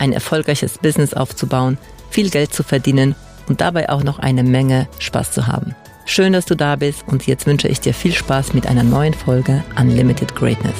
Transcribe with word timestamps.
ein 0.00 0.12
erfolgreiches 0.12 0.78
Business 0.78 1.14
aufzubauen, 1.14 1.78
viel 2.10 2.30
Geld 2.30 2.52
zu 2.52 2.62
verdienen 2.62 3.14
und 3.48 3.60
dabei 3.60 3.88
auch 3.88 4.02
noch 4.02 4.18
eine 4.18 4.42
Menge 4.42 4.88
Spaß 4.98 5.32
zu 5.32 5.46
haben. 5.46 5.74
Schön, 6.06 6.32
dass 6.32 6.46
du 6.46 6.54
da 6.54 6.76
bist 6.76 7.06
und 7.06 7.26
jetzt 7.26 7.46
wünsche 7.46 7.68
ich 7.68 7.80
dir 7.80 7.92
viel 7.92 8.12
Spaß 8.12 8.54
mit 8.54 8.66
einer 8.66 8.82
neuen 8.82 9.14
Folge 9.14 9.62
Unlimited 9.78 10.34
Greatness. 10.34 10.76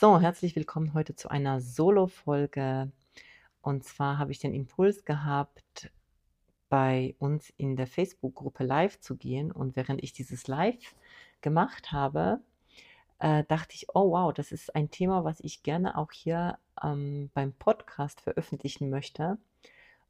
So, 0.00 0.20
herzlich 0.20 0.56
willkommen 0.56 0.94
heute 0.94 1.14
zu 1.14 1.30
einer 1.30 1.60
Solo-Folge. 1.60 2.90
Und 3.62 3.84
zwar 3.84 4.18
habe 4.18 4.32
ich 4.32 4.38
den 4.38 4.52
Impuls 4.52 5.04
gehabt, 5.04 5.90
bei 6.68 7.14
uns 7.18 7.50
in 7.56 7.76
der 7.76 7.86
Facebook-Gruppe 7.86 8.64
live 8.64 9.00
zu 9.00 9.16
gehen. 9.16 9.52
Und 9.52 9.76
während 9.76 10.02
ich 10.02 10.12
dieses 10.12 10.46
Live 10.46 10.94
gemacht 11.40 11.92
habe, 11.92 12.40
äh, 13.24 13.42
dachte 13.44 13.74
ich, 13.74 13.86
oh 13.94 14.10
wow, 14.10 14.34
das 14.34 14.52
ist 14.52 14.76
ein 14.76 14.90
Thema, 14.90 15.24
was 15.24 15.40
ich 15.40 15.62
gerne 15.62 15.96
auch 15.96 16.12
hier 16.12 16.58
ähm, 16.82 17.30
beim 17.32 17.54
Podcast 17.54 18.20
veröffentlichen 18.20 18.90
möchte, 18.90 19.38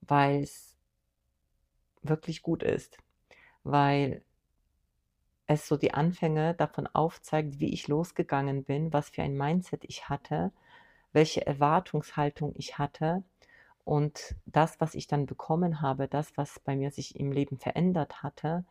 weil 0.00 0.42
es 0.42 0.74
wirklich 2.02 2.42
gut 2.42 2.64
ist, 2.64 2.98
weil 3.62 4.22
es 5.46 5.68
so 5.68 5.76
die 5.76 5.94
Anfänge 5.94 6.54
davon 6.54 6.88
aufzeigt, 6.88 7.60
wie 7.60 7.72
ich 7.72 7.86
losgegangen 7.86 8.64
bin, 8.64 8.92
was 8.92 9.10
für 9.10 9.22
ein 9.22 9.36
Mindset 9.36 9.84
ich 9.84 10.08
hatte, 10.08 10.50
welche 11.12 11.46
Erwartungshaltung 11.46 12.52
ich 12.56 12.78
hatte 12.78 13.22
und 13.84 14.34
das, 14.44 14.80
was 14.80 14.96
ich 14.96 15.06
dann 15.06 15.26
bekommen 15.26 15.80
habe, 15.80 16.08
das, 16.08 16.36
was 16.36 16.58
bei 16.58 16.74
mir 16.74 16.90
sich 16.90 17.14
im 17.14 17.30
Leben 17.30 17.58
verändert 17.58 18.24
hatte, 18.24 18.64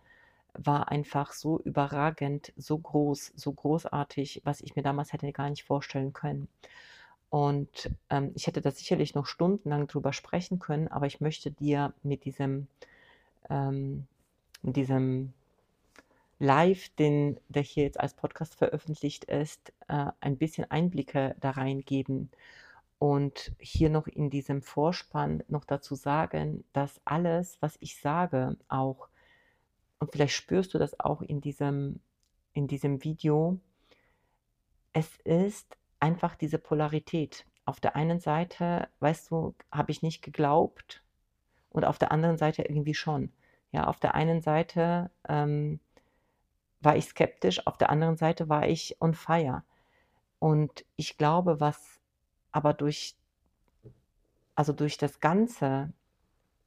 war 0.53 0.89
einfach 0.89 1.33
so 1.33 1.59
überragend, 1.59 2.53
so 2.57 2.77
groß, 2.77 3.33
so 3.35 3.51
großartig, 3.51 4.41
was 4.43 4.61
ich 4.61 4.75
mir 4.75 4.83
damals 4.83 5.13
hätte 5.13 5.31
gar 5.31 5.49
nicht 5.49 5.63
vorstellen 5.63 6.13
können. 6.13 6.47
Und 7.29 7.89
ähm, 8.09 8.31
ich 8.35 8.45
hätte 8.45 8.61
da 8.61 8.69
sicherlich 8.71 9.15
noch 9.15 9.25
stundenlang 9.25 9.87
drüber 9.87 10.13
sprechen 10.13 10.59
können, 10.59 10.87
aber 10.87 11.07
ich 11.07 11.19
möchte 11.19 11.49
dir 11.49 11.93
mit 12.03 12.25
diesem, 12.25 12.67
ähm, 13.49 14.05
mit 14.61 14.75
diesem 14.75 15.33
Live, 16.37 16.89
den, 16.99 17.39
der 17.49 17.63
hier 17.63 17.85
jetzt 17.85 17.99
als 17.99 18.13
Podcast 18.13 18.55
veröffentlicht 18.55 19.23
ist, 19.25 19.73
äh, 19.87 20.11
ein 20.19 20.37
bisschen 20.37 20.69
Einblicke 20.69 21.35
da 21.39 21.51
reingeben 21.51 22.29
und 22.99 23.51
hier 23.59 23.89
noch 23.89 24.07
in 24.07 24.29
diesem 24.29 24.61
Vorspann 24.61 25.43
noch 25.47 25.65
dazu 25.65 25.95
sagen, 25.95 26.63
dass 26.71 27.01
alles, 27.03 27.57
was 27.61 27.77
ich 27.79 27.97
sage, 27.97 28.57
auch 28.67 29.07
und 30.03 30.11
vielleicht 30.11 30.35
spürst 30.35 30.73
du 30.73 30.79
das 30.79 30.99
auch 30.99 31.21
in 31.21 31.39
diesem, 31.39 32.01
in 32.51 32.67
diesem 32.67 33.05
Video, 33.05 33.57
es 34.91 35.15
ist 35.23 35.77
einfach 36.01 36.35
diese 36.35 36.57
Polarität. 36.57 37.45
Auf 37.63 37.79
der 37.79 37.95
einen 37.95 38.19
Seite, 38.19 38.89
weißt 38.99 39.31
du, 39.31 39.55
habe 39.71 39.93
ich 39.93 40.01
nicht 40.01 40.21
geglaubt 40.21 41.01
und 41.69 41.85
auf 41.85 41.99
der 41.99 42.11
anderen 42.11 42.37
Seite 42.37 42.63
irgendwie 42.63 42.93
schon. 42.93 43.31
Ja, 43.71 43.87
auf 43.87 44.01
der 44.01 44.13
einen 44.13 44.41
Seite 44.41 45.09
ähm, 45.29 45.79
war 46.81 46.97
ich 46.97 47.05
skeptisch, 47.05 47.65
auf 47.65 47.77
der 47.77 47.89
anderen 47.89 48.17
Seite 48.17 48.49
war 48.49 48.67
ich 48.67 48.97
on 48.99 49.13
fire. 49.13 49.63
Und 50.39 50.83
ich 50.97 51.17
glaube, 51.17 51.61
was 51.61 52.01
aber 52.51 52.73
durch, 52.73 53.15
also 54.53 54.73
durch 54.73 54.97
das 54.97 55.21
Ganze 55.21 55.93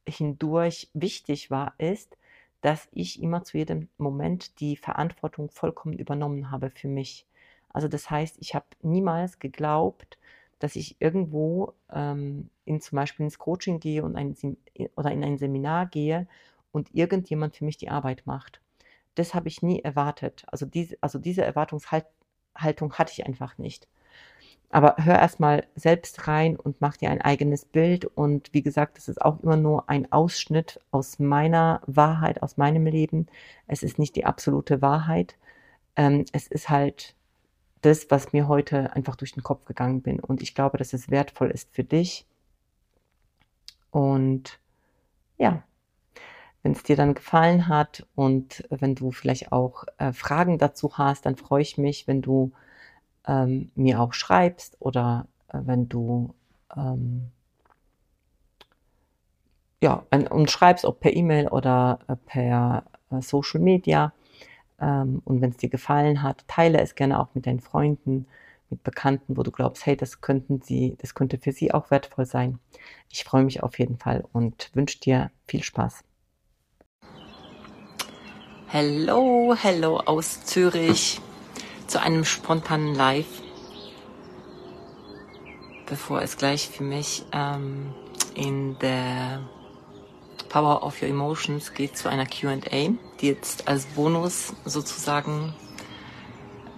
hindurch 0.07 0.89
wichtig 0.95 1.51
war, 1.51 1.75
ist, 1.77 2.17
dass 2.67 2.89
ich 2.91 3.23
immer 3.23 3.45
zu 3.45 3.57
jedem 3.57 3.87
Moment 3.97 4.59
die 4.59 4.75
Verantwortung 4.75 5.49
vollkommen 5.49 5.97
übernommen 5.97 6.51
habe 6.51 6.69
für 6.69 6.89
mich. 6.89 7.25
Also 7.69 7.87
das 7.87 8.09
heißt, 8.11 8.35
ich 8.41 8.55
habe 8.55 8.65
niemals 8.81 9.39
geglaubt, 9.39 10.17
dass 10.59 10.75
ich 10.75 10.97
irgendwo 10.99 11.75
ähm, 11.89 12.49
in 12.65 12.81
zum 12.81 12.97
Beispiel 12.97 13.23
ins 13.23 13.39
Coaching 13.39 13.79
gehe 13.79 14.03
und 14.03 14.17
ein, 14.17 14.35
oder 14.97 15.11
in 15.11 15.23
ein 15.23 15.37
Seminar 15.37 15.85
gehe 15.85 16.27
und 16.73 16.93
irgendjemand 16.93 17.55
für 17.55 17.63
mich 17.63 17.77
die 17.77 17.87
Arbeit 17.87 18.25
macht. 18.25 18.59
Das 19.15 19.33
habe 19.33 19.47
ich 19.47 19.61
nie 19.61 19.79
erwartet. 19.79 20.43
Also 20.47 20.65
diese, 20.65 20.97
also 20.99 21.19
diese 21.19 21.45
Erwartungshaltung 21.45 22.93
hatte 22.95 23.13
ich 23.13 23.25
einfach 23.25 23.57
nicht. 23.57 23.87
Aber 24.69 24.95
hör 24.97 25.17
erstmal 25.17 25.65
selbst 25.75 26.27
rein 26.27 26.57
und 26.57 26.81
mach 26.81 26.97
dir 26.97 27.09
ein 27.09 27.21
eigenes 27.21 27.65
Bild. 27.65 28.05
Und 28.05 28.53
wie 28.53 28.61
gesagt, 28.61 28.97
das 28.97 29.07
ist 29.07 29.21
auch 29.21 29.39
immer 29.41 29.55
nur 29.55 29.89
ein 29.89 30.11
Ausschnitt 30.11 30.79
aus 30.91 31.19
meiner 31.19 31.81
Wahrheit, 31.87 32.43
aus 32.43 32.57
meinem 32.57 32.85
Leben. 32.85 33.27
Es 33.67 33.81
ist 33.81 33.97
nicht 33.97 34.15
die 34.15 34.25
absolute 34.25 34.81
Wahrheit. 34.81 35.37
Ähm, 35.95 36.25
es 36.33 36.47
ist 36.47 36.69
halt 36.69 37.15
das, 37.81 38.07
was 38.09 38.33
mir 38.33 38.47
heute 38.47 38.93
einfach 38.93 39.15
durch 39.15 39.33
den 39.33 39.43
Kopf 39.43 39.65
gegangen 39.65 40.01
bin. 40.01 40.19
Und 40.19 40.41
ich 40.41 40.53
glaube, 40.53 40.77
dass 40.77 40.93
es 40.93 41.09
wertvoll 41.09 41.49
ist 41.51 41.73
für 41.73 41.83
dich. 41.83 42.25
Und 43.91 44.59
ja, 45.37 45.63
wenn 46.63 46.73
es 46.73 46.83
dir 46.83 46.97
dann 46.97 47.13
gefallen 47.13 47.67
hat 47.69 48.05
und 48.15 48.65
wenn 48.69 48.95
du 48.95 49.11
vielleicht 49.11 49.51
auch 49.51 49.85
äh, 49.97 50.11
Fragen 50.11 50.57
dazu 50.57 50.97
hast, 50.97 51.25
dann 51.25 51.37
freue 51.37 51.61
ich 51.61 51.77
mich, 51.77 52.07
wenn 52.07 52.21
du 52.21 52.51
ähm, 53.27 53.71
mir 53.75 54.01
auch 54.01 54.13
schreibst 54.13 54.77
oder 54.79 55.27
äh, 55.49 55.59
wenn 55.63 55.89
du 55.89 56.33
ähm, 56.75 57.31
ja, 59.81 60.03
und 60.11 60.49
schreibst, 60.49 60.85
ob 60.85 60.99
per 60.99 61.15
E-Mail 61.15 61.49
oder 61.49 61.99
äh, 62.07 62.15
per 62.15 62.83
äh, 63.11 63.21
Social 63.21 63.59
Media. 63.59 64.13
Ähm, 64.79 65.21
und 65.23 65.41
wenn 65.41 65.51
es 65.51 65.57
dir 65.57 65.69
gefallen 65.69 66.23
hat, 66.23 66.47
teile 66.47 66.79
es 66.81 66.95
gerne 66.95 67.19
auch 67.19 67.29
mit 67.33 67.45
deinen 67.45 67.59
Freunden, 67.59 68.27
mit 68.69 68.83
Bekannten, 68.83 69.37
wo 69.37 69.43
du 69.43 69.51
glaubst, 69.51 69.85
hey, 69.85 69.95
das 69.95 70.21
könnten 70.21 70.61
sie, 70.61 70.97
das 70.99 71.13
könnte 71.13 71.37
für 71.37 71.51
sie 71.51 71.73
auch 71.73 71.91
wertvoll 71.91 72.25
sein. 72.25 72.59
Ich 73.09 73.23
freue 73.23 73.43
mich 73.43 73.63
auf 73.63 73.77
jeden 73.79 73.97
Fall 73.97 74.23
und 74.33 74.71
wünsche 74.73 74.99
dir 74.99 75.31
viel 75.47 75.63
Spaß. 75.63 76.03
Hello, 78.67 79.55
hello 79.57 79.97
aus 79.99 80.43
Zürich 80.43 81.21
zu 81.87 82.01
einem 82.01 82.25
spontanen 82.25 82.93
Live, 82.93 83.41
bevor 85.85 86.21
es 86.21 86.37
gleich 86.37 86.69
für 86.69 86.83
mich 86.83 87.23
ähm, 87.31 87.93
in 88.35 88.77
der 88.79 89.41
Power 90.49 90.83
of 90.83 91.01
Your 91.01 91.09
Emotions 91.09 91.73
geht 91.73 91.97
zu 91.97 92.09
einer 92.09 92.25
QA, 92.25 92.57
die 93.19 93.27
jetzt 93.27 93.67
als 93.67 93.85
Bonus 93.85 94.53
sozusagen 94.65 95.53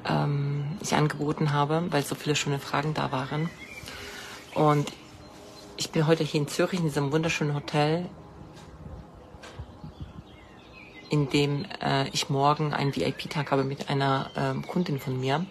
ähm, 0.07 0.77
ich 0.81 0.93
angeboten 0.95 1.51
habe, 1.53 1.83
weil 1.89 2.03
so 2.03 2.15
viele 2.15 2.35
schöne 2.35 2.59
Fragen 2.59 2.93
da 2.93 3.11
waren. 3.11 3.49
Und 4.55 4.91
ich 5.77 5.91
bin 5.91 6.07
heute 6.07 6.23
hier 6.23 6.41
in 6.41 6.47
Zürich 6.47 6.79
in 6.79 6.85
diesem 6.85 7.11
wunderschönen 7.11 7.53
Hotel 7.53 8.09
in 11.09 11.29
dem 11.29 11.65
äh, 11.81 12.07
ich 12.09 12.29
morgen 12.29 12.73
einen 12.73 12.95
VIP-Tag 12.95 13.51
habe 13.51 13.63
mit 13.63 13.89
einer 13.89 14.31
ähm, 14.35 14.65
Kundin 14.65 14.99
von 14.99 15.19
mir. 15.19 15.45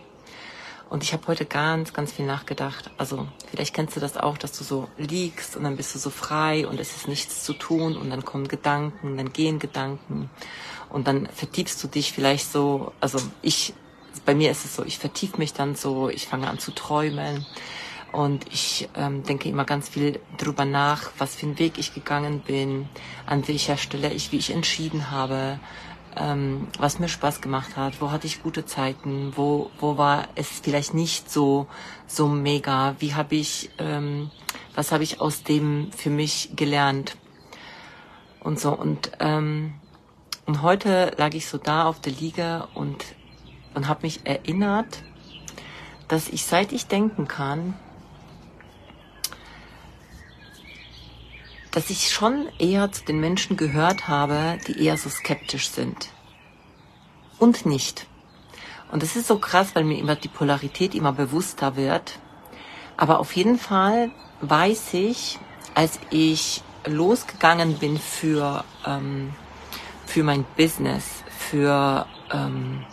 Und 0.90 1.02
ich 1.02 1.12
habe 1.12 1.26
heute 1.26 1.44
ganz, 1.44 1.92
ganz 1.92 2.12
viel 2.12 2.24
nachgedacht. 2.24 2.90
Also 2.96 3.28
vielleicht 3.50 3.74
kennst 3.74 3.94
du 3.96 4.00
das 4.00 4.16
auch, 4.16 4.38
dass 4.38 4.52
du 4.52 4.64
so 4.64 4.88
liegst 4.96 5.54
und 5.56 5.64
dann 5.64 5.76
bist 5.76 5.94
du 5.94 5.98
so 5.98 6.08
frei 6.08 6.66
und 6.66 6.80
es 6.80 6.96
ist 6.96 7.08
nichts 7.08 7.44
zu 7.44 7.52
tun 7.52 7.96
und 7.96 8.08
dann 8.08 8.24
kommen 8.24 8.48
Gedanken, 8.48 9.18
dann 9.18 9.32
gehen 9.32 9.58
Gedanken 9.58 10.30
und 10.88 11.06
dann 11.06 11.26
vertiefst 11.26 11.82
du 11.82 11.88
dich 11.88 12.12
vielleicht 12.12 12.50
so. 12.50 12.92
Also 13.00 13.18
ich, 13.42 13.74
bei 14.24 14.34
mir 14.34 14.50
ist 14.50 14.64
es 14.64 14.76
so, 14.76 14.84
ich 14.84 14.98
vertief 14.98 15.36
mich 15.36 15.52
dann 15.52 15.74
so, 15.74 16.08
ich 16.08 16.26
fange 16.26 16.48
an 16.48 16.58
zu 16.58 16.70
träumen 16.70 17.44
und 18.12 18.46
ich 18.52 18.88
ähm, 18.94 19.22
denke 19.22 19.48
immer 19.48 19.64
ganz 19.64 19.88
viel 19.88 20.20
drüber 20.38 20.64
nach, 20.64 21.10
was 21.18 21.36
für 21.36 21.46
einen 21.46 21.58
Weg 21.58 21.78
ich 21.78 21.94
gegangen 21.94 22.40
bin, 22.40 22.88
an 23.26 23.46
welcher 23.48 23.76
Stelle 23.76 24.12
ich, 24.12 24.32
wie 24.32 24.38
ich 24.38 24.52
entschieden 24.52 25.10
habe, 25.10 25.60
ähm, 26.16 26.68
was 26.78 26.98
mir 26.98 27.08
Spaß 27.08 27.40
gemacht 27.40 27.76
hat, 27.76 28.00
wo 28.00 28.10
hatte 28.10 28.26
ich 28.26 28.42
gute 28.42 28.64
Zeiten, 28.64 29.32
wo, 29.36 29.70
wo 29.78 29.98
war 29.98 30.28
es 30.34 30.48
vielleicht 30.48 30.94
nicht 30.94 31.30
so, 31.30 31.66
so 32.06 32.28
mega, 32.28 32.96
wie 32.98 33.14
habe 33.14 33.36
ich, 33.36 33.70
ähm, 33.78 34.30
was 34.74 34.90
habe 34.90 35.04
ich 35.04 35.20
aus 35.20 35.42
dem 35.42 35.92
für 35.92 36.10
mich 36.10 36.50
gelernt 36.56 37.16
und 38.40 38.58
so. 38.58 38.72
Und, 38.72 39.12
ähm, 39.20 39.74
und 40.46 40.62
heute 40.62 41.12
lag 41.18 41.34
ich 41.34 41.46
so 41.46 41.58
da 41.58 41.84
auf 41.84 42.00
der 42.00 42.12
Liege 42.12 42.68
und, 42.74 43.04
und 43.74 43.86
habe 43.86 44.00
mich 44.02 44.24
erinnert, 44.24 45.02
dass 46.08 46.28
ich 46.28 46.44
seit 46.46 46.72
ich 46.72 46.86
denken 46.86 47.28
kann, 47.28 47.74
dass 51.78 51.90
ich 51.90 52.10
schon 52.10 52.48
eher 52.58 52.90
zu 52.90 53.04
den 53.04 53.20
Menschen 53.20 53.56
gehört 53.56 54.08
habe, 54.08 54.58
die 54.66 54.84
eher 54.84 54.96
so 54.96 55.08
skeptisch 55.08 55.70
sind. 55.70 56.08
Und 57.38 57.66
nicht. 57.66 58.08
Und 58.90 59.04
das 59.04 59.14
ist 59.14 59.28
so 59.28 59.38
krass, 59.38 59.76
weil 59.76 59.84
mir 59.84 59.96
immer 59.96 60.16
die 60.16 60.26
Polarität 60.26 60.96
immer 60.96 61.12
bewusster 61.12 61.76
wird. 61.76 62.18
Aber 62.96 63.20
auf 63.20 63.36
jeden 63.36 63.60
Fall 63.60 64.10
weiß 64.40 64.94
ich, 64.94 65.38
als 65.76 66.00
ich 66.10 66.64
losgegangen 66.84 67.74
bin 67.74 67.96
für, 67.96 68.64
ähm, 68.84 69.32
für 70.04 70.24
mein 70.24 70.44
Business, 70.56 71.22
für, 71.28 72.06
ähm, 72.32 72.84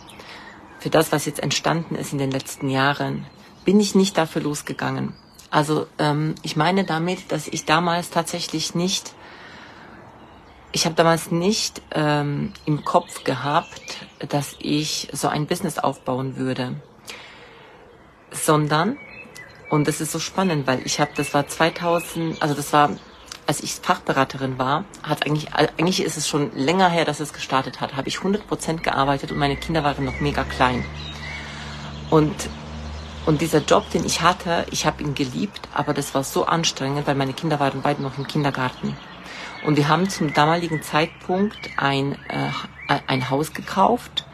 für 0.78 0.90
das, 0.90 1.10
was 1.10 1.24
jetzt 1.24 1.40
entstanden 1.40 1.96
ist 1.96 2.12
in 2.12 2.18
den 2.18 2.30
letzten 2.30 2.70
Jahren, 2.70 3.26
bin 3.64 3.80
ich 3.80 3.96
nicht 3.96 4.16
dafür 4.16 4.42
losgegangen. 4.42 5.12
Also 5.50 5.86
ähm, 5.98 6.34
ich 6.42 6.56
meine 6.56 6.84
damit, 6.84 7.32
dass 7.32 7.48
ich 7.48 7.64
damals 7.64 8.10
tatsächlich 8.10 8.74
nicht, 8.74 9.14
ich 10.72 10.84
habe 10.84 10.94
damals 10.94 11.30
nicht 11.30 11.82
ähm, 11.92 12.52
im 12.64 12.84
Kopf 12.84 13.24
gehabt, 13.24 14.06
dass 14.28 14.56
ich 14.58 15.08
so 15.12 15.28
ein 15.28 15.46
Business 15.46 15.78
aufbauen 15.78 16.36
würde, 16.36 16.74
sondern 18.30 18.98
und 19.68 19.88
das 19.88 20.00
ist 20.00 20.12
so 20.12 20.18
spannend, 20.18 20.66
weil 20.66 20.80
ich 20.84 21.00
habe, 21.00 21.10
das 21.16 21.34
war 21.34 21.46
2000, 21.46 22.40
also 22.40 22.54
das 22.54 22.72
war, 22.72 22.90
als 23.46 23.62
ich 23.62 23.72
Fachberaterin 23.74 24.58
war, 24.58 24.84
hat 25.02 25.26
eigentlich, 25.26 25.52
eigentlich 25.54 26.02
ist 26.02 26.16
es 26.16 26.28
schon 26.28 26.52
länger 26.54 26.88
her, 26.88 27.04
dass 27.04 27.20
es 27.20 27.32
gestartet 27.32 27.80
hat, 27.80 27.96
habe 27.96 28.08
ich 28.08 28.18
100 28.18 28.46
Prozent 28.46 28.82
gearbeitet 28.82 29.32
und 29.32 29.38
meine 29.38 29.56
Kinder 29.56 29.82
waren 29.82 30.04
noch 30.04 30.20
mega 30.20 30.44
klein. 30.44 30.84
Und 32.10 32.34
und 33.26 33.40
dieser 33.40 33.58
Job, 33.58 33.90
den 33.90 34.04
ich 34.06 34.22
hatte, 34.22 34.66
ich 34.70 34.86
habe 34.86 35.02
ihn 35.02 35.14
geliebt, 35.14 35.68
aber 35.74 35.92
das 35.92 36.14
war 36.14 36.22
so 36.22 36.46
anstrengend, 36.46 37.08
weil 37.08 37.16
meine 37.16 37.32
Kinder 37.32 37.58
waren 37.58 37.82
beide 37.82 38.00
noch 38.00 38.16
im 38.18 38.26
Kindergarten. 38.26 38.96
Und 39.64 39.76
wir 39.76 39.88
haben 39.88 40.08
zum 40.08 40.32
damaligen 40.32 40.80
Zeitpunkt 40.82 41.58
ein, 41.76 42.12
äh, 42.28 42.98
ein 43.08 43.28
Haus 43.28 43.52
gekauft 43.52 44.24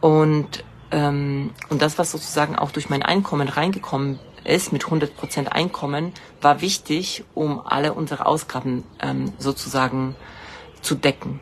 und, 0.00 0.62
ähm, 0.92 1.50
und 1.68 1.82
das, 1.82 1.98
was 1.98 2.12
sozusagen 2.12 2.54
auch 2.54 2.70
durch 2.70 2.88
mein 2.88 3.02
Einkommen 3.02 3.48
reingekommen 3.48 4.20
ist, 4.44 4.72
mit 4.72 4.84
100% 4.84 5.48
Einkommen, 5.48 6.12
war 6.40 6.60
wichtig, 6.60 7.24
um 7.34 7.60
alle 7.66 7.92
unsere 7.92 8.26
Ausgaben 8.26 8.84
ähm, 9.00 9.32
sozusagen 9.38 10.14
zu 10.80 10.94
decken. 10.94 11.40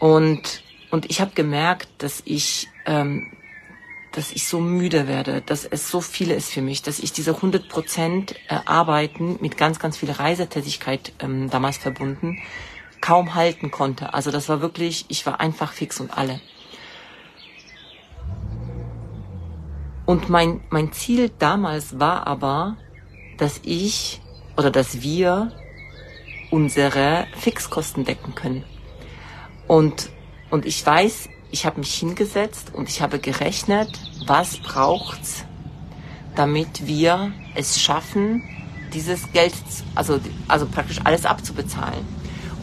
Und, 0.00 0.62
und 0.90 1.08
ich 1.10 1.20
habe 1.20 1.30
gemerkt, 1.34 1.88
dass 1.98 2.22
ich 2.24 2.68
ähm, 2.86 3.35
dass 4.16 4.32
ich 4.32 4.48
so 4.48 4.60
müde 4.60 5.06
werde, 5.06 5.42
dass 5.42 5.66
es 5.66 5.90
so 5.90 6.00
viele 6.00 6.34
ist 6.34 6.50
für 6.50 6.62
mich, 6.62 6.80
dass 6.80 6.98
ich 6.98 7.12
diese 7.12 7.34
100 7.34 7.68
Prozent 7.68 8.34
äh, 8.48 8.58
Arbeiten 8.64 9.36
mit 9.42 9.58
ganz, 9.58 9.78
ganz 9.78 9.98
viel 9.98 10.10
Reisetätigkeit 10.10 11.12
ähm, 11.20 11.50
damals 11.50 11.76
verbunden 11.76 12.38
kaum 13.02 13.34
halten 13.34 13.70
konnte. 13.70 14.14
Also 14.14 14.30
das 14.30 14.48
war 14.48 14.62
wirklich, 14.62 15.04
ich 15.08 15.26
war 15.26 15.38
einfach 15.38 15.72
fix 15.72 16.00
und 16.00 16.16
alle. 16.16 16.40
Und 20.06 20.30
mein, 20.30 20.62
mein 20.70 20.92
Ziel 20.92 21.30
damals 21.38 22.00
war 22.00 22.26
aber, 22.26 22.78
dass 23.36 23.60
ich 23.64 24.22
oder 24.56 24.70
dass 24.70 25.02
wir 25.02 25.52
unsere 26.50 27.26
Fixkosten 27.36 28.06
decken 28.06 28.34
können. 28.34 28.64
Und, 29.66 30.10
und 30.50 30.64
ich 30.64 30.84
weiß, 30.86 31.28
ich 31.50 31.66
habe 31.66 31.78
mich 31.80 31.94
hingesetzt 31.94 32.72
und 32.74 32.88
ich 32.88 33.02
habe 33.02 33.18
gerechnet, 33.18 33.90
was 34.26 34.58
braucht's, 34.58 35.44
damit 36.34 36.86
wir 36.86 37.32
es 37.54 37.80
schaffen, 37.80 38.42
dieses 38.92 39.32
Geld, 39.32 39.54
also, 39.94 40.20
also 40.48 40.66
praktisch 40.66 41.00
alles 41.04 41.24
abzubezahlen. 41.26 42.04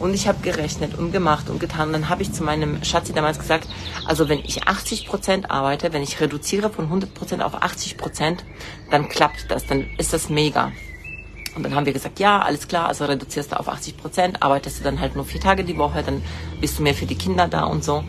Und 0.00 0.12
ich 0.12 0.26
habe 0.26 0.40
gerechnet 0.42 0.98
und 0.98 1.12
gemacht 1.12 1.48
und 1.48 1.60
getan. 1.60 1.88
Und 1.88 1.92
dann 1.92 2.08
habe 2.08 2.22
ich 2.22 2.32
zu 2.32 2.42
meinem 2.42 2.82
Schatzi 2.82 3.12
damals 3.12 3.38
gesagt, 3.38 3.68
also 4.06 4.28
wenn 4.28 4.40
ich 4.40 4.66
80 4.66 5.06
Prozent 5.06 5.50
arbeite, 5.50 5.92
wenn 5.92 6.02
ich 6.02 6.20
reduziere 6.20 6.68
von 6.68 6.86
100 6.86 7.14
Prozent 7.14 7.42
auf 7.42 7.62
80 7.62 7.96
Prozent, 7.96 8.44
dann 8.90 9.08
klappt 9.08 9.50
das, 9.50 9.66
dann 9.66 9.86
ist 9.96 10.12
das 10.12 10.28
mega. 10.28 10.72
Und 11.54 11.62
dann 11.62 11.74
haben 11.76 11.86
wir 11.86 11.92
gesagt, 11.92 12.18
ja, 12.18 12.40
alles 12.40 12.66
klar, 12.66 12.88
also 12.88 13.04
reduzierst 13.04 13.52
du 13.52 13.60
auf 13.60 13.68
80 13.68 13.96
Prozent, 13.96 14.42
arbeitest 14.42 14.80
du 14.80 14.84
dann 14.84 14.98
halt 14.98 15.14
nur 15.14 15.24
vier 15.24 15.40
Tage 15.40 15.62
die 15.62 15.78
Woche, 15.78 16.02
dann 16.02 16.22
bist 16.60 16.78
du 16.78 16.82
mehr 16.82 16.94
für 16.94 17.06
die 17.06 17.14
Kinder 17.14 17.46
da 17.46 17.64
und 17.64 17.84
so. 17.84 18.02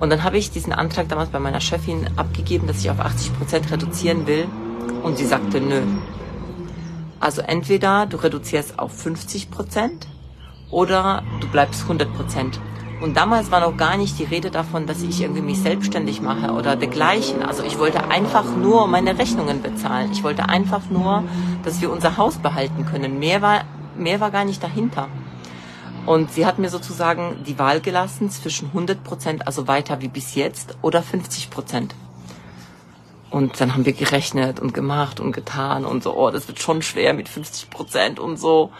Und 0.00 0.10
dann 0.10 0.22
habe 0.22 0.38
ich 0.38 0.50
diesen 0.50 0.72
Antrag 0.72 1.08
damals 1.08 1.30
bei 1.30 1.40
meiner 1.40 1.60
Chefin 1.60 2.08
abgegeben, 2.16 2.66
dass 2.66 2.78
ich 2.78 2.90
auf 2.90 3.00
80 3.00 3.36
Prozent 3.36 3.70
reduzieren 3.70 4.26
will. 4.26 4.46
Und 5.02 5.18
sie 5.18 5.26
sagte, 5.26 5.60
nö. 5.60 5.82
Also 7.20 7.42
entweder 7.42 8.06
du 8.06 8.16
reduzierst 8.16 8.78
auf 8.78 8.92
50 8.92 9.50
Prozent 9.50 10.06
oder 10.70 11.22
du 11.40 11.48
bleibst 11.48 11.82
100 11.82 12.12
Prozent. 12.14 12.60
Und 13.00 13.16
damals 13.16 13.50
war 13.50 13.60
noch 13.60 13.76
gar 13.76 13.96
nicht 13.96 14.18
die 14.18 14.24
Rede 14.24 14.50
davon, 14.50 14.86
dass 14.86 15.02
ich 15.02 15.20
irgendwie 15.20 15.40
mich 15.40 15.60
selbstständig 15.60 16.20
mache 16.20 16.52
oder 16.52 16.74
dergleichen. 16.74 17.42
Also 17.42 17.62
ich 17.62 17.78
wollte 17.78 18.10
einfach 18.10 18.44
nur 18.56 18.88
meine 18.88 19.18
Rechnungen 19.18 19.62
bezahlen. 19.62 20.10
Ich 20.12 20.24
wollte 20.24 20.48
einfach 20.48 20.90
nur, 20.90 21.22
dass 21.64 21.80
wir 21.80 21.92
unser 21.92 22.16
Haus 22.16 22.38
behalten 22.38 22.86
können. 22.86 23.18
Mehr 23.20 23.40
war, 23.40 23.62
mehr 23.96 24.18
war 24.20 24.32
gar 24.32 24.44
nicht 24.44 24.62
dahinter. 24.62 25.08
Und 26.06 26.32
sie 26.32 26.46
hat 26.46 26.58
mir 26.58 26.70
sozusagen 26.70 27.44
die 27.46 27.58
Wahl 27.58 27.80
gelassen 27.80 28.30
zwischen 28.30 28.68
100 28.68 29.04
Prozent, 29.04 29.46
also 29.46 29.68
weiter 29.68 30.00
wie 30.00 30.08
bis 30.08 30.34
jetzt, 30.34 30.76
oder 30.82 31.02
50 31.02 31.50
Prozent. 31.50 31.94
Und 33.30 33.60
dann 33.60 33.74
haben 33.74 33.84
wir 33.84 33.92
gerechnet 33.92 34.58
und 34.58 34.72
gemacht 34.72 35.20
und 35.20 35.32
getan 35.32 35.84
und 35.84 36.02
so, 36.02 36.16
oh, 36.16 36.30
das 36.30 36.48
wird 36.48 36.60
schon 36.60 36.80
schwer 36.80 37.12
mit 37.12 37.28
50 37.28 37.68
Prozent 37.68 38.18
und 38.18 38.38
so. 38.38 38.72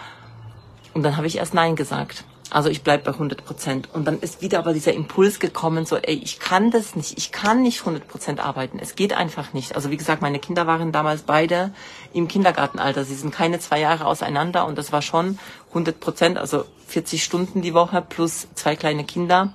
Und 0.95 1.03
dann 1.03 1.17
habe 1.17 1.27
ich 1.27 1.37
erst 1.37 1.53
Nein 1.55 1.77
gesagt. 1.77 2.25
Also 2.51 2.71
ich 2.71 2.83
bleib 2.83 3.05
bei 3.05 3.13
100 3.13 3.45
Prozent. 3.45 3.89
Und 3.93 4.07
dann 4.07 4.21
ist 4.21 4.41
wieder 4.41 4.59
aber 4.59 4.73
dieser 4.73 4.93
Impuls 4.93 5.39
gekommen, 5.39 5.85
so, 5.85 5.97
ey, 5.97 6.15
ich 6.15 6.39
kann 6.39 6.71
das 6.71 6.97
nicht, 6.97 7.19
ich 7.19 7.31
kann 7.31 7.63
nicht 7.63 7.81
100 7.81 8.09
Prozent 8.09 8.41
arbeiten. 8.41 8.79
Es 8.81 8.95
geht 8.95 9.13
einfach 9.13 9.53
nicht. 9.53 9.75
Also 9.77 9.91
wie 9.91 9.97
gesagt, 9.97 10.23
meine 10.23 10.39
Kinder 10.39 10.67
waren 10.67 10.91
damals 10.91 11.23
beide 11.23 11.73
im 12.15 12.27
Kindergartenalter. 12.27 13.05
Sie 13.05 13.15
sind 13.15 13.35
keine 13.35 13.59
zwei 13.61 13.81
Jahre 13.81 14.07
auseinander 14.07 14.67
und 14.67 14.79
das 14.79 14.93
war 14.93 15.03
schon 15.03 15.39
100 15.71 16.01
Prozent, 16.01 16.39
also 16.39 16.65
40 16.87 17.23
Stunden 17.23 17.61
die 17.61 17.75
Woche 17.75 18.01
plus 18.01 18.49
zwei 18.55 18.77
kleine 18.77 19.05
Kinder. 19.05 19.53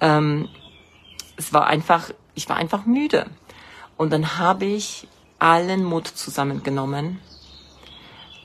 Ähm, 0.00 0.48
es 1.36 1.52
war 1.52 1.68
einfach, 1.68 2.10
ich 2.34 2.48
war 2.48 2.56
einfach 2.56 2.84
müde. 2.84 3.26
Und 3.96 4.12
dann 4.12 4.38
habe 4.38 4.64
ich 4.64 5.06
allen 5.38 5.84
Mut 5.84 6.08
zusammengenommen 6.08 7.20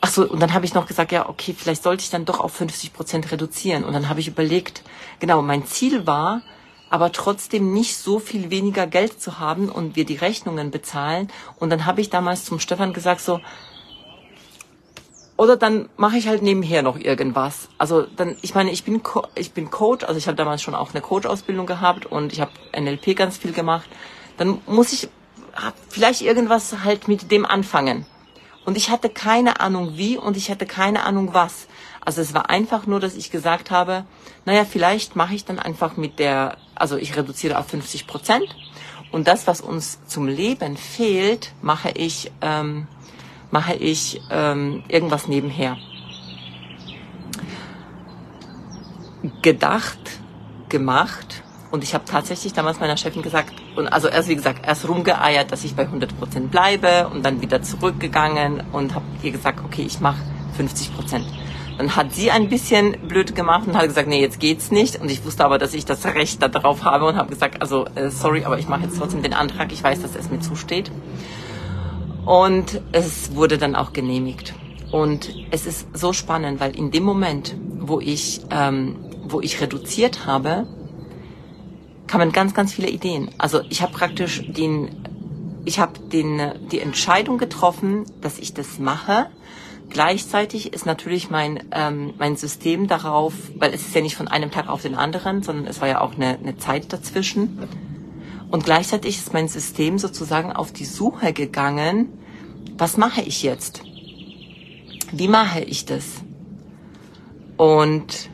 Ach 0.05 0.09
so, 0.09 0.29
und 0.29 0.41
dann 0.41 0.53
habe 0.53 0.65
ich 0.65 0.73
noch 0.73 0.85
gesagt, 0.85 1.13
ja, 1.13 1.29
okay, 1.29 1.55
vielleicht 1.57 1.81
sollte 1.81 2.03
ich 2.03 2.09
dann 2.09 2.25
doch 2.25 2.41
auf 2.41 2.51
50 2.51 2.91
Prozent 2.91 3.31
reduzieren. 3.31 3.85
Und 3.85 3.93
dann 3.93 4.09
habe 4.09 4.19
ich 4.19 4.27
überlegt, 4.27 4.83
genau, 5.19 5.41
mein 5.41 5.65
Ziel 5.65 6.05
war, 6.05 6.41
aber 6.89 7.13
trotzdem 7.13 7.71
nicht 7.71 7.95
so 7.95 8.19
viel 8.19 8.49
weniger 8.49 8.85
Geld 8.85 9.21
zu 9.21 9.39
haben 9.39 9.69
und 9.69 9.95
wir 9.95 10.03
die 10.03 10.17
Rechnungen 10.17 10.71
bezahlen. 10.71 11.31
Und 11.57 11.69
dann 11.69 11.85
habe 11.85 12.01
ich 12.01 12.09
damals 12.09 12.43
zum 12.43 12.59
Stefan 12.59 12.91
gesagt, 12.91 13.21
so, 13.21 13.39
oder 15.37 15.55
dann 15.55 15.87
mache 15.95 16.17
ich 16.17 16.27
halt 16.27 16.41
nebenher 16.41 16.81
noch 16.81 16.99
irgendwas. 16.99 17.69
Also 17.77 18.01
dann, 18.01 18.35
ich 18.41 18.53
meine, 18.53 18.71
ich 18.71 18.83
bin 18.83 19.03
Co 19.03 19.25
ich 19.35 19.53
bin 19.53 19.71
Coach, 19.71 20.03
also 20.03 20.17
ich 20.17 20.27
habe 20.27 20.35
damals 20.35 20.61
schon 20.61 20.75
auch 20.75 20.89
eine 20.93 20.99
Coach-Ausbildung 20.99 21.65
gehabt 21.65 22.05
und 22.05 22.33
ich 22.33 22.41
habe 22.41 22.51
NLP 22.77 23.15
ganz 23.15 23.37
viel 23.37 23.53
gemacht. 23.53 23.87
Dann 24.35 24.59
muss 24.67 24.91
ich 24.91 25.07
vielleicht 25.87 26.23
irgendwas 26.23 26.83
halt 26.83 27.07
mit 27.07 27.31
dem 27.31 27.45
anfangen. 27.45 28.05
Und 28.65 28.77
ich 28.77 28.89
hatte 28.89 29.09
keine 29.09 29.59
Ahnung 29.59 29.97
wie 29.97 30.17
und 30.17 30.37
ich 30.37 30.49
hatte 30.49 30.65
keine 30.65 31.03
Ahnung 31.03 31.33
was. 31.33 31.67
Also 32.01 32.21
es 32.21 32.33
war 32.33 32.49
einfach 32.49 32.85
nur, 32.85 32.99
dass 32.99 33.15
ich 33.15 33.31
gesagt 33.31 33.71
habe, 33.71 34.05
naja, 34.45 34.65
vielleicht 34.65 35.15
mache 35.15 35.35
ich 35.35 35.45
dann 35.45 35.59
einfach 35.59 35.97
mit 35.97 36.19
der, 36.19 36.57
also 36.75 36.97
ich 36.97 37.15
reduziere 37.15 37.57
auf 37.57 37.67
50 37.67 38.07
Prozent 38.07 38.55
und 39.11 39.27
das, 39.27 39.47
was 39.47 39.61
uns 39.61 39.99
zum 40.05 40.27
Leben 40.27 40.77
fehlt, 40.77 41.53
mache 41.61 41.91
ich, 41.91 42.31
ähm, 42.41 42.87
mache 43.51 43.75
ich 43.75 44.21
ähm, 44.29 44.83
irgendwas 44.87 45.27
nebenher. 45.27 45.77
Gedacht, 49.41 49.99
gemacht 50.69 51.42
und 51.73 51.83
ich 51.83 51.95
habe 51.95 52.05
tatsächlich 52.05 52.53
damals 52.53 52.79
meiner 52.79 52.97
Chefin 52.97 53.23
gesagt, 53.23 53.51
und 53.75 53.87
also 53.87 54.07
erst 54.07 54.29
wie 54.29 54.35
gesagt, 54.35 54.63
erst 54.63 54.87
rumgeeiert, 54.87 55.51
dass 55.51 55.63
ich 55.63 55.75
bei 55.75 55.81
100 55.81 56.19
Prozent 56.19 56.51
bleibe 56.51 57.07
und 57.07 57.25
dann 57.25 57.41
wieder 57.41 57.63
zurückgegangen 57.63 58.61
und 58.71 58.93
habe 58.93 59.03
ihr 59.23 59.31
gesagt, 59.31 59.59
okay, 59.65 59.81
ich 59.81 59.99
mache 59.99 60.21
50 60.55 60.95
Prozent. 60.95 61.25
Dann 61.79 61.95
hat 61.95 62.13
sie 62.13 62.29
ein 62.29 62.47
bisschen 62.47 62.95
blöd 63.07 63.33
gemacht 63.33 63.67
und 63.67 63.75
hat 63.75 63.87
gesagt, 63.87 64.07
nee, 64.07 64.21
jetzt 64.21 64.39
geht's 64.39 64.69
nicht. 64.69 65.01
Und 65.01 65.09
ich 65.09 65.25
wusste 65.25 65.43
aber, 65.45 65.57
dass 65.57 65.73
ich 65.73 65.83
das 65.83 66.05
Recht 66.05 66.43
darauf 66.43 66.83
habe 66.83 67.05
und 67.05 67.15
habe 67.15 67.29
gesagt, 67.29 67.59
also 67.59 67.87
äh, 67.95 68.11
sorry, 68.11 68.45
aber 68.45 68.59
ich 68.59 68.67
mache 68.67 68.83
jetzt 68.83 68.99
trotzdem 68.99 69.23
den 69.23 69.33
Antrag. 69.33 69.71
Ich 69.71 69.83
weiß, 69.83 69.99
dass 70.03 70.15
es 70.15 70.29
mir 70.29 70.41
zusteht. 70.41 70.91
Und 72.23 72.81
es 72.91 73.33
wurde 73.33 73.57
dann 73.57 73.75
auch 73.75 73.93
genehmigt. 73.93 74.53
Und 74.91 75.33
es 75.49 75.65
ist 75.65 75.87
so 75.97 76.13
spannend, 76.13 76.59
weil 76.59 76.75
in 76.75 76.91
dem 76.91 77.01
Moment, 77.01 77.55
wo 77.79 77.99
ich, 77.99 78.41
ähm, 78.51 78.97
wo 79.23 79.41
ich 79.41 79.59
reduziert 79.59 80.27
habe, 80.27 80.67
kamen 82.07 82.31
ganz, 82.31 82.53
ganz 82.53 82.73
viele 82.73 82.89
Ideen. 82.89 83.29
Also 83.37 83.61
ich 83.69 83.81
habe 83.81 83.93
praktisch 83.93 84.43
den, 84.47 84.89
ich 85.65 85.79
habe 85.79 85.99
den, 85.99 86.51
die 86.71 86.79
Entscheidung 86.79 87.37
getroffen, 87.37 88.05
dass 88.21 88.39
ich 88.39 88.53
das 88.53 88.79
mache, 88.79 89.27
Gleichzeitig 89.93 90.73
ist 90.73 90.87
natürlich 90.87 91.29
mein, 91.29 91.59
ähm, 91.71 92.15
mein 92.17 92.35
System 92.35 92.87
darauf, 92.87 93.33
weil 93.55 93.73
es 93.75 93.81
ist 93.81 93.93
ja 93.93 94.01
nicht 94.01 94.15
von 94.15 94.27
einem 94.27 94.49
Tag 94.49 94.67
auf 94.67 94.81
den 94.81 94.95
anderen, 94.95 95.43
sondern 95.43 95.67
es 95.67 95.81
war 95.81 95.87
ja 95.87 96.01
auch 96.01 96.15
eine, 96.15 96.39
eine 96.39 96.57
Zeit 96.57 96.91
dazwischen. 96.91 97.59
Und 98.49 98.65
gleichzeitig 98.65 99.17
ist 99.17 99.33
mein 99.33 99.47
System 99.47 99.99
sozusagen 99.99 100.51
auf 100.51 100.71
die 100.71 100.85
Suche 100.85 101.31
gegangen, 101.31 102.09
was 102.75 102.97
mache 102.97 103.21
ich 103.21 103.43
jetzt? 103.43 103.83
Wie 105.11 105.27
mache 105.27 105.61
ich 105.61 105.85
das? 105.85 106.05
Und, 107.57 108.31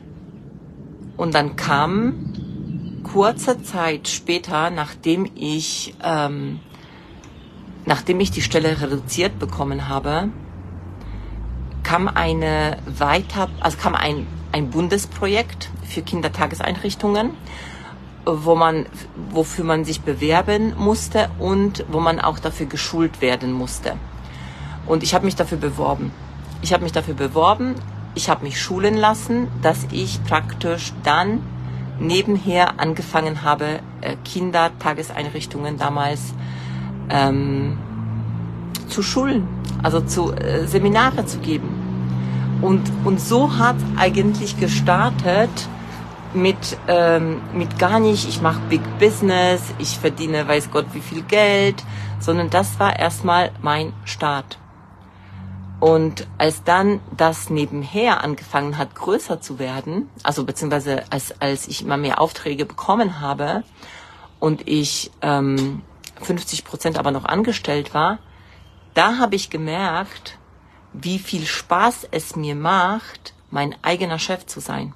und 1.18 1.34
dann 1.34 1.56
kam 1.56 2.32
kurze 3.02 3.62
Zeit 3.62 4.08
später, 4.08 4.70
nachdem 4.70 5.30
ich, 5.34 5.94
ähm, 6.02 6.60
nachdem 7.86 8.20
ich 8.20 8.30
die 8.30 8.42
Stelle 8.42 8.80
reduziert 8.80 9.38
bekommen 9.38 9.88
habe, 9.88 10.28
kam 11.82 12.08
eine 12.08 12.78
weiter, 12.86 13.48
also 13.60 13.76
kam 13.78 13.94
ein, 13.94 14.26
ein 14.52 14.70
Bundesprojekt 14.70 15.70
für 15.82 16.02
Kindertageseinrichtungen, 16.02 17.30
wo 18.24 18.54
man, 18.54 18.86
wofür 19.30 19.64
man 19.64 19.84
sich 19.84 20.02
bewerben 20.02 20.74
musste 20.76 21.30
und 21.38 21.84
wo 21.90 22.00
man 22.00 22.20
auch 22.20 22.38
dafür 22.38 22.66
geschult 22.66 23.20
werden 23.20 23.52
musste. 23.52 23.96
Und 24.86 25.02
ich 25.02 25.14
habe 25.14 25.24
mich 25.24 25.36
dafür 25.36 25.58
beworben. 25.58 26.12
Ich 26.62 26.72
habe 26.72 26.82
mich 26.82 26.92
dafür 26.92 27.14
beworben, 27.14 27.74
ich 28.14 28.28
habe 28.28 28.44
mich 28.44 28.60
schulen 28.60 28.96
lassen, 28.96 29.48
dass 29.62 29.86
ich 29.92 30.22
praktisch 30.24 30.92
dann 31.02 31.40
nebenher 32.00 32.80
angefangen 32.80 33.42
habe, 33.42 33.80
äh, 34.00 34.16
Kindertageseinrichtungen 34.24 35.78
damals 35.78 36.34
ähm, 37.10 37.78
zu 38.88 39.02
schulen, 39.02 39.46
also 39.82 40.00
zu 40.00 40.32
äh, 40.32 40.66
Seminare 40.66 41.26
zu 41.26 41.38
geben. 41.38 41.68
Und, 42.62 42.82
und 43.04 43.20
so 43.20 43.58
hat 43.58 43.76
eigentlich 43.96 44.58
gestartet 44.58 45.50
mit, 46.34 46.78
ähm, 46.88 47.40
mit 47.54 47.78
gar 47.78 47.98
nicht, 47.98 48.28
ich 48.28 48.42
mache 48.42 48.60
Big 48.68 48.82
Business, 48.98 49.62
ich 49.78 49.98
verdiene 49.98 50.46
weiß 50.46 50.70
Gott 50.70 50.86
wie 50.92 51.00
viel 51.00 51.22
Geld, 51.22 51.82
sondern 52.18 52.50
das 52.50 52.78
war 52.78 52.98
erstmal 52.98 53.50
mein 53.62 53.92
Start. 54.04 54.58
Und 55.80 56.26
als 56.36 56.62
dann 56.62 57.00
das 57.16 57.48
nebenher 57.48 58.22
angefangen 58.22 58.76
hat, 58.76 58.94
größer 58.94 59.40
zu 59.40 59.58
werden, 59.58 60.10
also 60.22 60.44
beziehungsweise 60.44 61.04
als, 61.10 61.40
als 61.40 61.68
ich 61.68 61.82
immer 61.82 61.96
mehr 61.96 62.20
Aufträge 62.20 62.66
bekommen 62.66 63.20
habe 63.20 63.64
und 64.40 64.68
ich 64.68 65.10
ähm, 65.22 65.82
50 66.20 66.64
Prozent 66.64 66.98
aber 66.98 67.10
noch 67.10 67.24
angestellt 67.24 67.94
war, 67.94 68.18
da 68.92 69.16
habe 69.16 69.36
ich 69.36 69.48
gemerkt, 69.48 70.38
wie 70.92 71.18
viel 71.18 71.46
Spaß 71.46 72.08
es 72.10 72.36
mir 72.36 72.56
macht, 72.56 73.32
mein 73.50 73.74
eigener 73.82 74.18
Chef 74.18 74.44
zu 74.44 74.60
sein. 74.60 74.94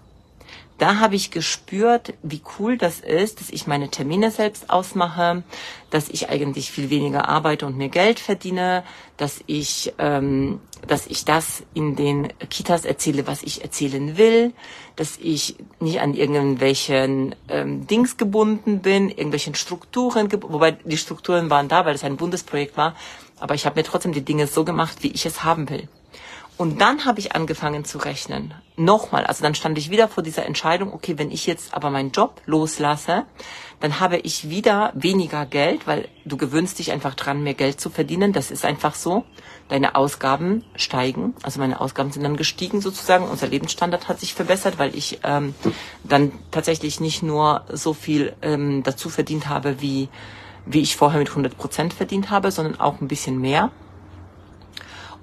Da 0.78 0.98
habe 0.98 1.14
ich 1.14 1.30
gespürt, 1.30 2.14
wie 2.24 2.42
cool 2.58 2.76
das 2.76 2.98
ist, 2.98 3.40
dass 3.40 3.50
ich 3.50 3.68
meine 3.68 3.90
Termine 3.90 4.32
selbst 4.32 4.70
ausmache, 4.70 5.44
dass 5.90 6.08
ich 6.08 6.30
eigentlich 6.30 6.72
viel 6.72 6.90
weniger 6.90 7.28
arbeite 7.28 7.64
und 7.66 7.76
mehr 7.76 7.88
Geld 7.88 8.18
verdiene, 8.18 8.82
dass 9.16 9.40
ich, 9.46 9.92
ähm, 9.98 10.60
dass 10.88 11.06
ich 11.06 11.24
das 11.24 11.62
in 11.74 11.94
den 11.94 12.32
Kitas 12.50 12.84
erzähle, 12.84 13.28
was 13.28 13.44
ich 13.44 13.62
erzählen 13.62 14.18
will, 14.18 14.52
dass 14.96 15.16
ich 15.16 15.54
nicht 15.78 16.00
an 16.00 16.12
irgendwelchen 16.12 17.36
ähm, 17.48 17.86
Dings 17.86 18.16
gebunden 18.16 18.80
bin, 18.80 19.10
irgendwelchen 19.10 19.54
Strukturen, 19.54 20.28
wobei 20.32 20.72
die 20.72 20.98
Strukturen 20.98 21.50
waren 21.50 21.68
da, 21.68 21.86
weil 21.86 21.94
es 21.94 22.02
ein 22.02 22.16
Bundesprojekt 22.16 22.76
war, 22.76 22.96
aber 23.38 23.54
ich 23.54 23.64
habe 23.64 23.78
mir 23.78 23.84
trotzdem 23.84 24.12
die 24.12 24.24
Dinge 24.24 24.48
so 24.48 24.64
gemacht, 24.64 25.02
wie 25.02 25.12
ich 25.12 25.24
es 25.24 25.44
haben 25.44 25.70
will. 25.70 25.88
Und 26.56 26.80
dann 26.80 27.04
habe 27.04 27.18
ich 27.18 27.34
angefangen 27.34 27.84
zu 27.84 27.98
rechnen. 27.98 28.54
Nochmal, 28.76 29.24
also 29.24 29.42
dann 29.42 29.56
stand 29.56 29.76
ich 29.76 29.90
wieder 29.90 30.06
vor 30.06 30.22
dieser 30.22 30.46
Entscheidung, 30.46 30.92
okay, 30.92 31.18
wenn 31.18 31.32
ich 31.32 31.46
jetzt 31.46 31.74
aber 31.74 31.90
meinen 31.90 32.12
Job 32.12 32.40
loslasse, 32.46 33.24
dann 33.80 33.98
habe 33.98 34.18
ich 34.18 34.48
wieder 34.48 34.92
weniger 34.94 35.46
Geld, 35.46 35.86
weil 35.86 36.08
du 36.24 36.36
gewöhnst 36.36 36.78
dich 36.78 36.92
einfach 36.92 37.14
dran, 37.14 37.42
mehr 37.42 37.54
Geld 37.54 37.80
zu 37.80 37.90
verdienen. 37.90 38.32
Das 38.32 38.52
ist 38.52 38.64
einfach 38.64 38.94
so. 38.94 39.24
Deine 39.68 39.96
Ausgaben 39.96 40.64
steigen. 40.76 41.34
Also 41.42 41.58
meine 41.58 41.80
Ausgaben 41.80 42.12
sind 42.12 42.22
dann 42.22 42.36
gestiegen 42.36 42.80
sozusagen. 42.80 43.26
Unser 43.26 43.48
Lebensstandard 43.48 44.08
hat 44.08 44.20
sich 44.20 44.34
verbessert, 44.34 44.78
weil 44.78 44.94
ich 44.94 45.20
ähm, 45.24 45.54
dann 46.04 46.32
tatsächlich 46.50 47.00
nicht 47.00 47.22
nur 47.22 47.64
so 47.72 47.94
viel 47.94 48.34
ähm, 48.42 48.82
dazu 48.84 49.08
verdient 49.08 49.48
habe, 49.48 49.80
wie, 49.80 50.08
wie 50.66 50.80
ich 50.80 50.96
vorher 50.96 51.18
mit 51.18 51.30
100 51.30 51.56
Prozent 51.56 51.94
verdient 51.94 52.30
habe, 52.30 52.52
sondern 52.52 52.78
auch 52.78 53.00
ein 53.00 53.08
bisschen 53.08 53.40
mehr. 53.40 53.70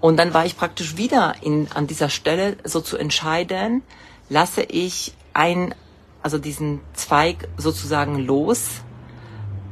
Und 0.02 0.18
dann 0.18 0.34
war 0.34 0.46
ich 0.46 0.58
praktisch 0.58 0.98
wieder 0.98 1.36
in, 1.42 1.68
an 1.74 1.86
dieser 1.86 2.10
Stelle 2.10 2.58
so 2.64 2.82
zu 2.82 2.98
entscheiden, 2.98 3.84
lasse 4.30 4.64
ich 4.64 5.14
ein, 5.34 5.76
also 6.24 6.40
diesen 6.40 6.82
Zweig 6.94 7.48
sozusagen 7.58 8.18
los 8.18 8.82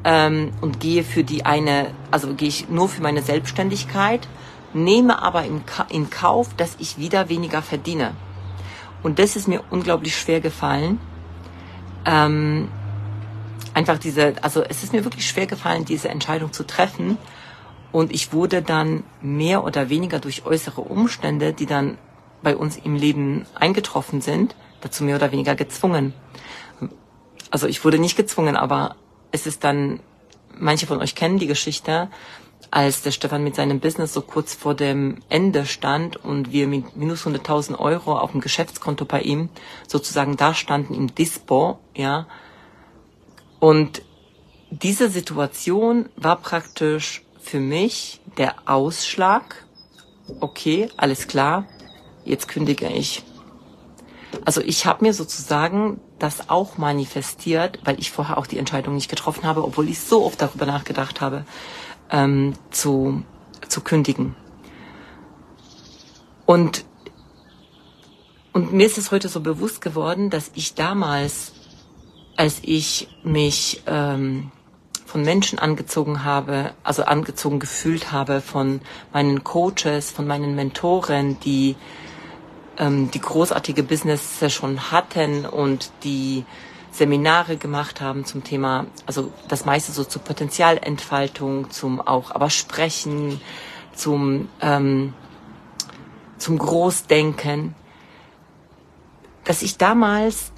ähm, 0.03 0.51
und 0.62 0.79
gehe 0.79 1.03
für 1.03 1.24
die 1.24 1.45
eine, 1.45 1.88
also 2.12 2.36
gehe 2.36 2.48
ich 2.48 2.69
nur 2.69 2.88
für 2.89 3.01
meine 3.01 3.24
Selbstständigkeit, 3.24 4.27
nehme 4.74 5.19
aber 5.19 5.45
in, 5.45 5.63
in 5.89 6.12
Kauf, 6.12 6.53
dass 6.55 6.75
ich 6.77 7.00
wieder 7.00 7.27
weniger 7.27 7.63
verdiene. 7.63 8.13
Und 9.01 9.17
das 9.17 9.36
ist 9.36 9.48
mir 9.48 9.63
unglaublich 9.71 10.15
schwer 10.15 10.41
gefallen. 10.41 11.00
Ähm, 12.05 12.67
einfach 13.74 13.98
diese, 13.98 14.36
also 14.43 14.62
es 14.62 14.83
ist 14.83 14.93
mir 14.93 15.03
wirklich 15.05 15.27
schwer 15.27 15.48
gefallen, 15.48 15.86
diese 15.86 16.09
Entscheidung 16.09 16.53
zu 16.53 16.67
treffen 16.67 17.17
und 17.91 18.12
ich 18.12 18.34
wurde 18.34 18.62
dann 18.62 19.03
mehr 19.22 19.63
oder 19.63 19.89
weniger 19.89 20.19
durch 20.19 20.46
äußere 20.46 20.81
Umstände, 20.81 21.53
die 21.53 21.65
dann 21.65 21.98
bei 22.41 22.55
uns 22.55 22.77
im 22.77 22.96
Leben 22.96 23.46
eingetroffen 23.55 24.22
sind, 24.22 24.55
dazu 24.81 25.03
mehr 25.03 25.15
oder 25.15 25.31
weniger 25.31 25.55
gezwungen. 25.55 26.13
Also 27.51 27.67
ich 27.67 27.84
wurde 27.84 28.00
nicht 28.00 28.15
gezwungen, 28.15 28.55
aber 28.55 28.96
es 29.31 29.48
ist 29.48 29.63
dann, 29.63 30.00
manche 30.58 30.88
von 30.88 31.01
euch 31.01 31.15
kennen 31.15 31.39
die 31.39 31.48
Geschichte, 31.48 32.10
als 32.72 33.01
der 33.01 33.12
Stefan 33.12 33.43
mit 33.43 33.55
seinem 33.55 33.79
Business 33.79 34.13
so 34.13 34.22
kurz 34.22 34.53
vor 34.53 34.75
dem 34.75 35.22
Ende 35.29 35.65
stand 35.65 36.17
und 36.17 36.51
wir 36.51 36.67
mit 36.67 36.96
minus 36.96 37.25
100.000 37.25 37.79
Euro 37.79 38.17
auf 38.17 38.31
dem 38.31 38.41
Geschäftskonto 38.41 39.05
bei 39.05 39.22
ihm 39.22 39.50
sozusagen 39.88 40.38
da 40.38 40.53
standen 40.53 40.93
im 40.93 41.13
Dispo, 41.15 41.79
ja. 41.96 42.27
Und 43.60 44.03
diese 44.69 45.10
Situation 45.10 46.10
war 46.15 46.36
praktisch 46.36 47.24
für 47.39 47.60
mich 47.60 48.22
der 48.38 48.55
Ausschlag, 48.69 49.65
okay, 50.39 50.89
alles 50.98 51.27
klar, 51.27 51.65
jetzt 52.25 52.48
kündige 52.48 52.88
ich. 52.88 53.24
Also 54.46 54.62
ich 54.62 54.86
habe 54.86 55.05
mir 55.05 55.13
sozusagen 55.13 56.00
das 56.19 56.50
auch 56.50 56.77
manifestiert, 56.77 57.79
weil 57.84 58.00
ich 58.00 58.12
vorher 58.12 58.38
auch 58.38 58.48
die 58.48 58.58
Entscheidung 58.58 58.96
nicht 58.96 59.10
getroffen 59.10 59.43
habe, 59.43 59.63
obwohl 59.63 59.89
ich 59.89 60.00
so 60.00 60.25
oft 60.25 60.41
darüber 60.41 60.65
nachgedacht 60.65 61.22
habe, 61.22 61.46
ähm, 62.12 62.53
zu, 62.69 63.24
zu 63.67 63.81
kündigen. 63.81 64.36
Und, 66.46 66.86
und 68.53 68.74
mir 68.74 68.86
ist 68.86 68.98
es 68.98 69.12
heute 69.12 69.29
so 69.29 69.41
bewusst 69.41 69.81
geworden, 69.81 70.29
dass 70.29 70.51
ich 70.55 70.75
damals, 70.75 71.53
als 72.36 72.60
ich 72.63 73.08
mich 73.24 73.84
ähm, 73.88 74.51
von 75.09 75.23
Menschen 75.23 75.57
angezogen 75.57 76.23
habe, 76.23 76.71
also 76.83 77.03
angezogen 77.03 77.59
gefühlt 77.59 78.11
habe 78.11 78.41
von 78.41 78.79
meinen 79.11 79.43
Coaches, 79.43 80.11
von 80.11 80.27
meinen 80.27 80.53
Mentoren, 80.55 81.39
die 81.39 81.75
ähm, 82.77 83.09
die 83.09 83.19
großartige 83.19 83.81
Business 83.81 84.39
schon 84.53 84.91
hatten 84.91 85.47
und 85.47 85.91
die 86.03 86.45
Seminare 86.91 87.57
gemacht 87.57 88.01
haben 88.01 88.23
zum 88.23 88.43
Thema, 88.43 88.85
also 89.07 89.31
das 89.47 89.65
meiste 89.65 89.91
so 89.91 90.03
zur 90.03 90.21
Potenzialentfaltung, 90.21 91.71
zum 91.71 92.01
auch 92.01 92.29
aber 92.29 92.51
Sprechen, 92.51 93.41
zum 93.95 94.47
ähm, 94.61 95.15
zum 96.37 96.59
Großdenken, 96.59 97.73
dass 99.43 99.63
ich 99.63 99.77
damals 99.77 100.51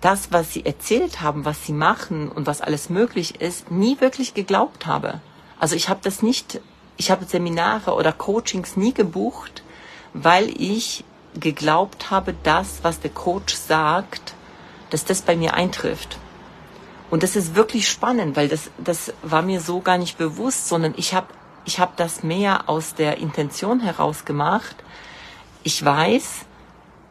das, 0.00 0.32
was 0.32 0.52
sie 0.52 0.64
erzählt 0.64 1.20
haben, 1.20 1.44
was 1.44 1.66
sie 1.66 1.72
machen 1.72 2.28
und 2.28 2.46
was 2.46 2.60
alles 2.60 2.88
möglich 2.88 3.40
ist, 3.40 3.70
nie 3.70 4.00
wirklich 4.00 4.34
geglaubt 4.34 4.86
habe. 4.86 5.20
Also 5.58 5.74
ich 5.74 5.88
habe 5.88 6.00
das 6.02 6.22
nicht, 6.22 6.60
ich 6.96 7.10
habe 7.10 7.24
Seminare 7.24 7.94
oder 7.94 8.12
Coachings 8.12 8.76
nie 8.76 8.94
gebucht, 8.94 9.62
weil 10.12 10.48
ich 10.60 11.04
geglaubt 11.38 12.10
habe, 12.10 12.34
das, 12.42 12.80
was 12.82 13.00
der 13.00 13.10
Coach 13.10 13.54
sagt, 13.54 14.34
dass 14.90 15.04
das 15.04 15.22
bei 15.22 15.36
mir 15.36 15.54
eintrifft. 15.54 16.18
Und 17.10 17.22
das 17.22 17.36
ist 17.36 17.54
wirklich 17.54 17.88
spannend, 17.88 18.36
weil 18.36 18.48
das, 18.48 18.70
das 18.78 19.12
war 19.22 19.42
mir 19.42 19.60
so 19.60 19.80
gar 19.80 19.98
nicht 19.98 20.18
bewusst, 20.18 20.68
sondern 20.68 20.94
ich 20.96 21.14
habe 21.14 21.28
ich 21.64 21.80
hab 21.80 21.96
das 21.96 22.22
mehr 22.22 22.68
aus 22.68 22.94
der 22.94 23.18
Intention 23.18 23.80
heraus 23.80 24.24
gemacht. 24.24 24.76
Ich 25.64 25.84
weiß, 25.84 26.46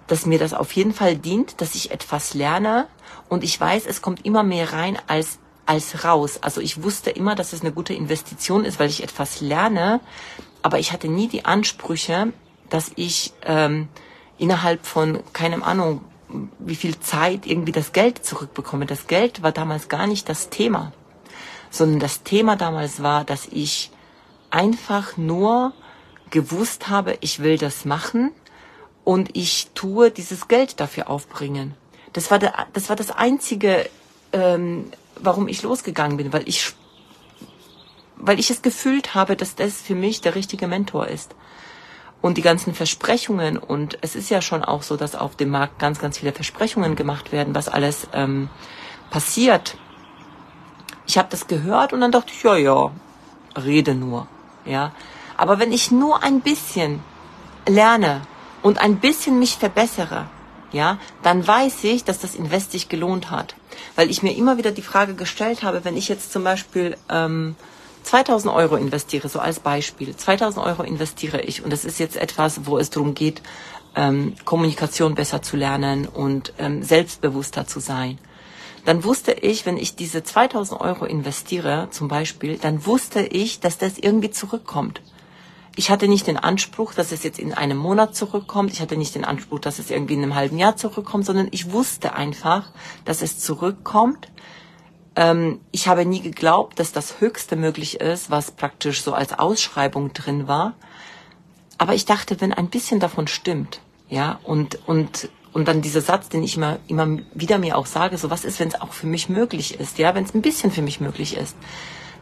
dass 0.08 0.26
mir 0.26 0.40
das 0.40 0.54
auf 0.54 0.72
jeden 0.72 0.94
Fall 0.94 1.18
dient, 1.18 1.62
dass 1.62 1.76
ich 1.76 1.92
etwas 1.92 2.34
lerne 2.34 2.88
und 3.30 3.44
ich 3.44 3.60
weiß, 3.60 3.86
es 3.86 4.02
kommt 4.02 4.26
immer 4.26 4.44
mehr 4.44 4.74
rein 4.74 4.98
als 5.08 5.40
als 5.68 6.06
raus. 6.06 6.40
Also 6.42 6.62
ich 6.62 6.82
wusste 6.82 7.10
immer, 7.10 7.36
dass 7.36 7.54
es 7.54 7.62
eine 7.62 7.74
gute 7.74 7.94
Investition 7.94 8.64
ist, 8.64 8.80
weil 8.80 8.90
ich 8.90 9.04
etwas 9.04 9.42
lerne, 9.42 10.00
aber 10.62 10.80
ich 10.80 10.94
hatte 10.94 11.10
nie 11.10 11.28
die 11.28 11.44
Ansprüche, 11.46 12.32
dass 12.70 12.92
ich 12.96 13.34
ähm, 13.44 13.90
innerhalb 14.38 14.86
von, 14.86 15.20
keine 15.34 15.64
Ahnung, 15.64 16.02
wie 16.60 16.76
viel 16.76 17.00
Zeit 17.00 17.46
irgendwie 17.46 17.72
das 17.72 17.92
Geld 17.92 18.26
zurückbekomme. 18.26 18.86
Das 18.86 19.08
Geld 19.08 19.44
war 19.44 19.52
damals 19.52 19.90
gar 19.90 20.08
nicht 20.08 20.28
das 20.30 20.50
Thema, 20.50 20.94
sondern 21.70 22.00
das 22.00 22.24
Thema 22.24 22.56
damals 22.56 23.04
war, 23.04 23.24
dass 23.24 23.48
ich 23.52 23.92
einfach 24.50 25.18
nur 25.18 25.74
gewusst 26.30 26.90
habe, 26.90 27.18
ich 27.22 27.40
will 27.40 27.58
das 27.58 27.86
machen 27.86 28.32
und 29.08 29.38
ich 29.38 29.70
tue 29.74 30.12
dieses 30.12 30.50
Geld 30.50 30.82
dafür 30.82 31.10
aufbringen. 31.10 31.76
Das 32.12 32.30
war, 32.30 32.40
der, 32.40 32.68
das, 32.74 32.90
war 32.90 32.98
das 32.98 33.10
einzige, 33.10 33.90
ähm, 34.34 34.92
warum 35.16 35.48
ich 35.48 35.64
losgegangen 35.64 36.18
bin, 36.18 36.34
weil 36.34 36.46
ich, 36.46 36.74
weil 38.18 38.38
ich 38.38 38.50
es 38.50 38.62
gefühlt 38.62 39.16
habe, 39.16 39.38
dass 39.38 39.56
das 39.56 39.80
für 39.80 39.96
mich 39.96 40.20
der 40.20 40.36
richtige 40.36 40.68
Mentor 40.68 41.08
ist 41.08 41.36
und 42.22 42.38
die 42.38 42.42
ganzen 42.42 42.74
Versprechungen 42.74 43.58
und 43.58 43.98
es 44.02 44.14
ist 44.14 44.30
ja 44.30 44.42
schon 44.42 44.62
auch 44.62 44.84
so, 44.84 44.98
dass 44.98 45.16
auf 45.16 45.38
dem 45.38 45.52
Markt 45.52 45.80
ganz, 45.80 46.00
ganz 46.00 46.18
viele 46.18 46.34
Versprechungen 46.34 46.98
gemacht 46.98 47.32
werden, 47.32 47.56
was 47.56 47.70
alles 47.70 48.10
ähm, 48.12 48.50
passiert. 49.10 49.78
Ich 51.06 51.18
habe 51.18 51.30
das 51.32 51.48
gehört 51.48 51.94
und 51.94 52.02
dann 52.02 52.12
dachte 52.12 52.34
ich, 52.36 52.44
ja, 52.44 52.58
ja, 52.58 52.92
rede 53.56 53.96
nur, 53.96 54.28
ja. 54.66 54.92
Aber 55.38 55.60
wenn 55.60 55.72
ich 55.72 55.92
nur 55.92 56.24
ein 56.24 56.42
bisschen 56.42 57.00
lerne 57.66 58.24
und 58.68 58.80
ein 58.80 59.00
bisschen 59.00 59.40
mich 59.40 59.56
verbessere, 59.56 60.28
ja, 60.74 61.00
dann 61.24 61.48
weiß 61.48 61.86
ich, 61.86 62.04
dass 62.04 62.20
das 62.20 62.36
Invest 62.36 62.74
sich 62.74 62.90
gelohnt 62.90 63.32
hat, 63.32 63.56
weil 63.96 64.10
ich 64.10 64.24
mir 64.24 64.36
immer 64.36 64.58
wieder 64.58 64.72
die 64.72 64.82
Frage 64.82 65.14
gestellt 65.14 65.64
habe, 65.64 65.86
wenn 65.86 65.96
ich 65.96 66.10
jetzt 66.10 66.34
zum 66.34 66.44
Beispiel 66.44 66.98
ähm, 67.10 67.56
2000 68.04 68.54
Euro 68.54 68.76
investiere, 68.76 69.30
so 69.30 69.40
als 69.40 69.62
Beispiel, 69.62 70.14
2000 70.14 70.66
Euro 70.66 70.84
investiere 70.84 71.40
ich 71.40 71.64
und 71.64 71.72
das 71.72 71.86
ist 71.86 71.98
jetzt 71.98 72.18
etwas, 72.18 72.66
wo 72.66 72.78
es 72.78 72.90
darum 72.90 73.14
geht, 73.14 73.42
ähm, 73.96 74.36
Kommunikation 74.44 75.16
besser 75.16 75.42
zu 75.42 75.56
lernen 75.56 76.06
und 76.06 76.52
ähm, 76.60 76.84
selbstbewusster 76.84 77.68
zu 77.68 77.80
sein. 77.80 78.18
Dann 78.84 79.06
wusste 79.06 79.32
ich, 79.32 79.66
wenn 79.66 79.78
ich 79.78 79.96
diese 79.96 80.24
2000 80.24 80.82
Euro 80.82 81.06
investiere, 81.06 81.88
zum 81.92 82.10
Beispiel, 82.10 82.58
dann 82.58 82.86
wusste 82.86 83.22
ich, 83.22 83.62
dass 83.62 83.78
das 83.78 83.98
irgendwie 83.98 84.32
zurückkommt. 84.32 85.02
Ich 85.78 85.92
hatte 85.92 86.08
nicht 86.08 86.26
den 86.26 86.38
Anspruch, 86.38 86.96
dass 86.96 87.12
es 87.12 87.22
jetzt 87.22 87.38
in 87.38 87.54
einem 87.54 87.78
Monat 87.78 88.16
zurückkommt. 88.16 88.72
Ich 88.72 88.82
hatte 88.82 88.98
nicht 88.98 89.14
den 89.14 89.24
Anspruch, 89.24 89.60
dass 89.60 89.78
es 89.78 89.92
irgendwie 89.92 90.16
in 90.16 90.24
einem 90.24 90.34
halben 90.34 90.58
Jahr 90.58 90.76
zurückkommt, 90.76 91.24
sondern 91.24 91.50
ich 91.52 91.72
wusste 91.72 92.14
einfach, 92.14 92.72
dass 93.06 93.22
es 93.22 93.38
zurückkommt, 93.38 94.28
ähm, 95.16 95.60
ich 95.72 95.88
habe 95.88 96.04
nie 96.04 96.22
geglaubt, 96.22 96.80
dass 96.80 96.94
das 96.94 97.22
Höchste 97.22 97.56
möglich 97.56 98.02
ist, 98.02 98.32
was 98.32 98.50
praktisch 98.50 99.04
so 99.04 99.14
als 99.14 99.38
Ausschreibung 99.38 100.14
drin 100.14 100.48
war. 100.48 100.74
Aber 101.78 101.94
ich 101.94 102.06
dachte, 102.06 102.42
wenn 102.42 102.54
ein 102.54 102.70
bisschen 102.70 103.00
davon 103.00 103.28
stimmt, 103.28 103.80
ja, 104.10 104.40
und, 104.44 104.80
und, 104.88 105.30
und 105.54 105.68
dann 105.68 105.84
dieser 105.84 106.02
Satz, 106.02 106.28
den 106.28 106.42
ich 106.42 106.58
immer, 106.58 106.80
immer 106.88 107.20
wieder 107.36 107.60
mir 107.60 107.78
auch 107.78 107.86
sage, 107.86 108.18
so 108.18 108.32
was 108.32 108.46
ist, 108.46 108.60
wenn 108.60 108.70
es 108.70 108.82
auch 108.82 108.94
für 108.94 109.06
mich 109.06 109.30
möglich 109.30 109.80
ist, 109.80 110.00
ja, 110.00 110.16
wenn 110.16 110.24
es 110.24 110.34
ein 110.34 110.42
bisschen 110.42 110.72
für 110.72 110.82
mich 110.82 111.02
möglich 111.02 111.38
ist, 111.38 111.56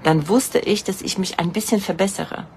dann 0.04 0.28
wusste 0.28 0.60
ich, 0.60 0.84
dass 0.84 1.02
ich 1.02 1.18
mich 1.18 1.40
ein 1.40 1.54
bisschen 1.54 1.80
verbessere. 1.80 2.48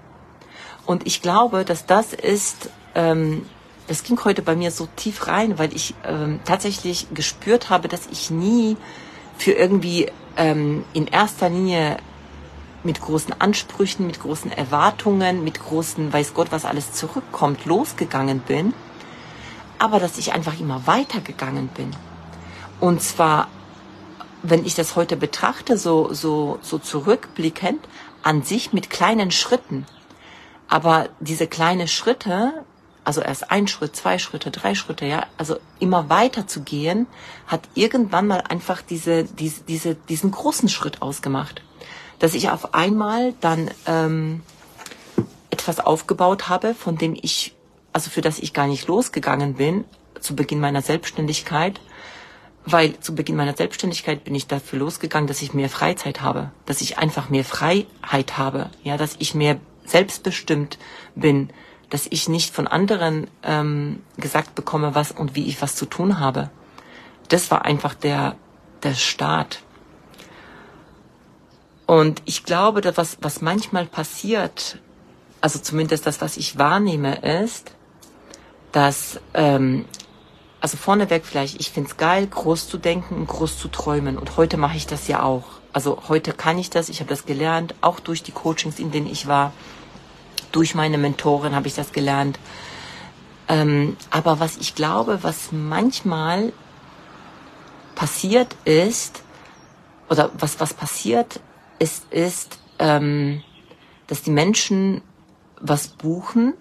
Und 0.89 1.05
ich 1.05 1.21
glaube, 1.21 1.65
dass 1.65 1.85
das 1.85 2.13
ist, 2.13 2.71
ähm, 2.95 3.45
das 3.87 4.01
ging 4.01 4.19
heute 4.25 4.41
bei 4.41 4.55
mir 4.55 4.71
so 4.71 4.87
tief 4.95 5.27
rein, 5.27 5.59
weil 5.59 5.71
ich 5.71 5.93
ähm, 6.03 6.39
tatsächlich 6.45 7.05
gespürt 7.13 7.69
habe, 7.69 7.87
dass 7.87 8.07
ich 8.07 8.31
nie 8.31 8.75
für 9.37 9.51
irgendwie 9.51 10.09
ähm, 10.35 10.83
in 10.93 11.05
erster 11.05 11.47
Linie 11.47 11.97
mit 12.81 13.01
großen 13.01 13.39
Ansprüchen, 13.39 14.07
mit 14.07 14.19
großen 14.19 14.51
Erwartungen, 14.51 15.43
mit 15.43 15.63
großen, 15.63 16.11
weiß 16.11 16.33
Gott, 16.33 16.47
was 16.49 16.65
alles 16.65 16.91
zurückkommt, 16.91 17.65
losgegangen 17.65 18.39
bin, 18.39 18.73
aber 19.77 19.99
dass 19.99 20.17
ich 20.17 20.33
einfach 20.33 20.59
immer 20.59 20.87
weitergegangen 20.87 21.67
bin. 21.67 21.91
Und 22.79 23.03
zwar, 23.03 23.47
wenn 24.41 24.65
ich 24.65 24.73
das 24.73 24.95
heute 24.95 25.17
betrachte, 25.17 25.77
so, 25.77 26.11
so, 26.15 26.57
so 26.63 26.79
zurückblickend, 26.79 27.79
an 28.23 28.41
sich 28.41 28.73
mit 28.73 28.89
kleinen 28.89 29.29
Schritten. 29.29 29.85
Aber 30.69 31.09
diese 31.19 31.47
kleinen 31.47 31.87
Schritte 31.87 32.65
also 33.09 33.21
erst 33.21 33.49
ein 33.49 33.67
Schritt, 33.67 33.95
zwei 33.95 34.19
Schritte, 34.19 34.51
drei 34.51 34.75
Schritte, 34.75 35.05
ja, 35.05 35.25
also 35.35 35.57
immer 35.79 36.09
weiter 36.09 36.45
zu 36.45 36.61
gehen, 36.61 37.07
hat 37.47 37.61
irgendwann 37.73 38.27
mal 38.27 38.41
einfach 38.41 38.83
diese, 38.83 39.23
diese, 39.23 39.63
diese, 39.63 39.95
diesen 39.95 40.29
großen 40.29 40.69
Schritt 40.69 41.01
ausgemacht. 41.01 41.63
Dass 42.19 42.35
ich 42.35 42.51
auf 42.51 42.75
einmal 42.75 43.33
dann 43.41 43.71
ähm, 43.87 44.43
etwas 45.49 45.79
aufgebaut 45.79 46.49
habe, 46.49 46.75
von 46.75 46.97
dem 46.97 47.17
ich, 47.19 47.55
also 47.93 48.11
für 48.11 48.21
das 48.21 48.37
ich 48.37 48.53
gar 48.53 48.67
nicht 48.67 48.87
losgegangen 48.87 49.55
bin, 49.55 49.85
zu 50.19 50.35
Beginn 50.35 50.59
meiner 50.59 50.83
Selbstständigkeit, 50.83 51.79
weil 52.65 52.99
zu 52.99 53.15
Beginn 53.15 53.37
meiner 53.37 53.55
Selbstständigkeit 53.55 54.23
bin 54.23 54.35
ich 54.35 54.45
dafür 54.45 54.77
losgegangen, 54.77 55.27
dass 55.27 55.41
ich 55.41 55.53
mehr 55.53 55.69
Freizeit 55.69 56.21
habe, 56.21 56.51
dass 56.67 56.81
ich 56.81 56.99
einfach 56.99 57.29
mehr 57.29 57.45
Freiheit 57.45 58.37
habe, 58.37 58.69
ja, 58.83 58.97
dass 58.97 59.15
ich 59.17 59.33
mehr 59.33 59.57
selbstbestimmt 59.89 60.77
bin, 61.15 61.49
dass 61.89 62.07
ich 62.09 62.29
nicht 62.29 62.53
von 62.53 62.67
anderen 62.67 63.27
ähm, 63.43 64.03
gesagt 64.17 64.55
bekomme, 64.55 64.95
was 64.95 65.11
und 65.11 65.35
wie 65.35 65.47
ich 65.47 65.61
was 65.61 65.75
zu 65.75 65.85
tun 65.85 66.19
habe. 66.19 66.49
Das 67.29 67.51
war 67.51 67.65
einfach 67.65 67.93
der, 67.93 68.35
der 68.83 68.93
Start. 68.93 69.61
Und 71.85 72.21
ich 72.25 72.43
glaube, 72.43 72.81
dass 72.81 72.97
was, 72.97 73.17
was 73.21 73.41
manchmal 73.41 73.87
passiert, 73.87 74.77
also 75.41 75.57
zumindest 75.57 76.05
das, 76.05 76.21
was 76.21 76.37
ich 76.37 76.59
wahrnehme, 76.59 77.15
ist, 77.41 77.71
dass, 78.71 79.19
ähm, 79.33 79.85
also 80.61 80.77
vorneweg 80.77 81.25
vielleicht, 81.25 81.59
ich 81.59 81.71
find's 81.71 81.97
geil, 81.97 82.27
groß 82.27 82.67
zu 82.67 82.77
denken 82.77 83.15
und 83.15 83.27
groß 83.27 83.57
zu 83.57 83.69
träumen. 83.69 84.17
Und 84.17 84.37
heute 84.37 84.57
mache 84.57 84.77
ich 84.77 84.85
das 84.85 85.07
ja 85.07 85.23
auch. 85.23 85.45
Also 85.73 86.03
heute 86.09 86.33
kann 86.33 86.59
ich 86.59 86.69
das, 86.69 86.89
ich 86.89 86.99
habe 86.99 87.09
das 87.09 87.25
gelernt, 87.25 87.73
auch 87.81 87.99
durch 87.99 88.21
die 88.21 88.31
Coachings, 88.31 88.77
in 88.77 88.91
denen 88.91 89.07
ich 89.07 89.27
war 89.27 89.53
durch 90.51 90.75
meine 90.75 90.97
Mentorin 90.97 91.55
habe 91.55 91.67
ich 91.67 91.75
das 91.75 91.91
gelernt. 91.91 92.39
Ähm, 93.47 93.97
aber 94.11 94.39
was 94.39 94.57
ich 94.57 94.75
glaube, 94.75 95.19
was 95.23 95.51
manchmal 95.51 96.53
passiert 97.95 98.55
ist, 98.65 99.23
oder 100.09 100.31
was, 100.37 100.59
was 100.59 100.73
passiert 100.73 101.39
ist, 101.77 102.11
ist, 102.11 102.59
ähm, 102.79 103.43
dass 104.07 104.23
die 104.23 104.31
Menschen 104.31 105.01
was 105.59 105.87
buchen 105.87 106.53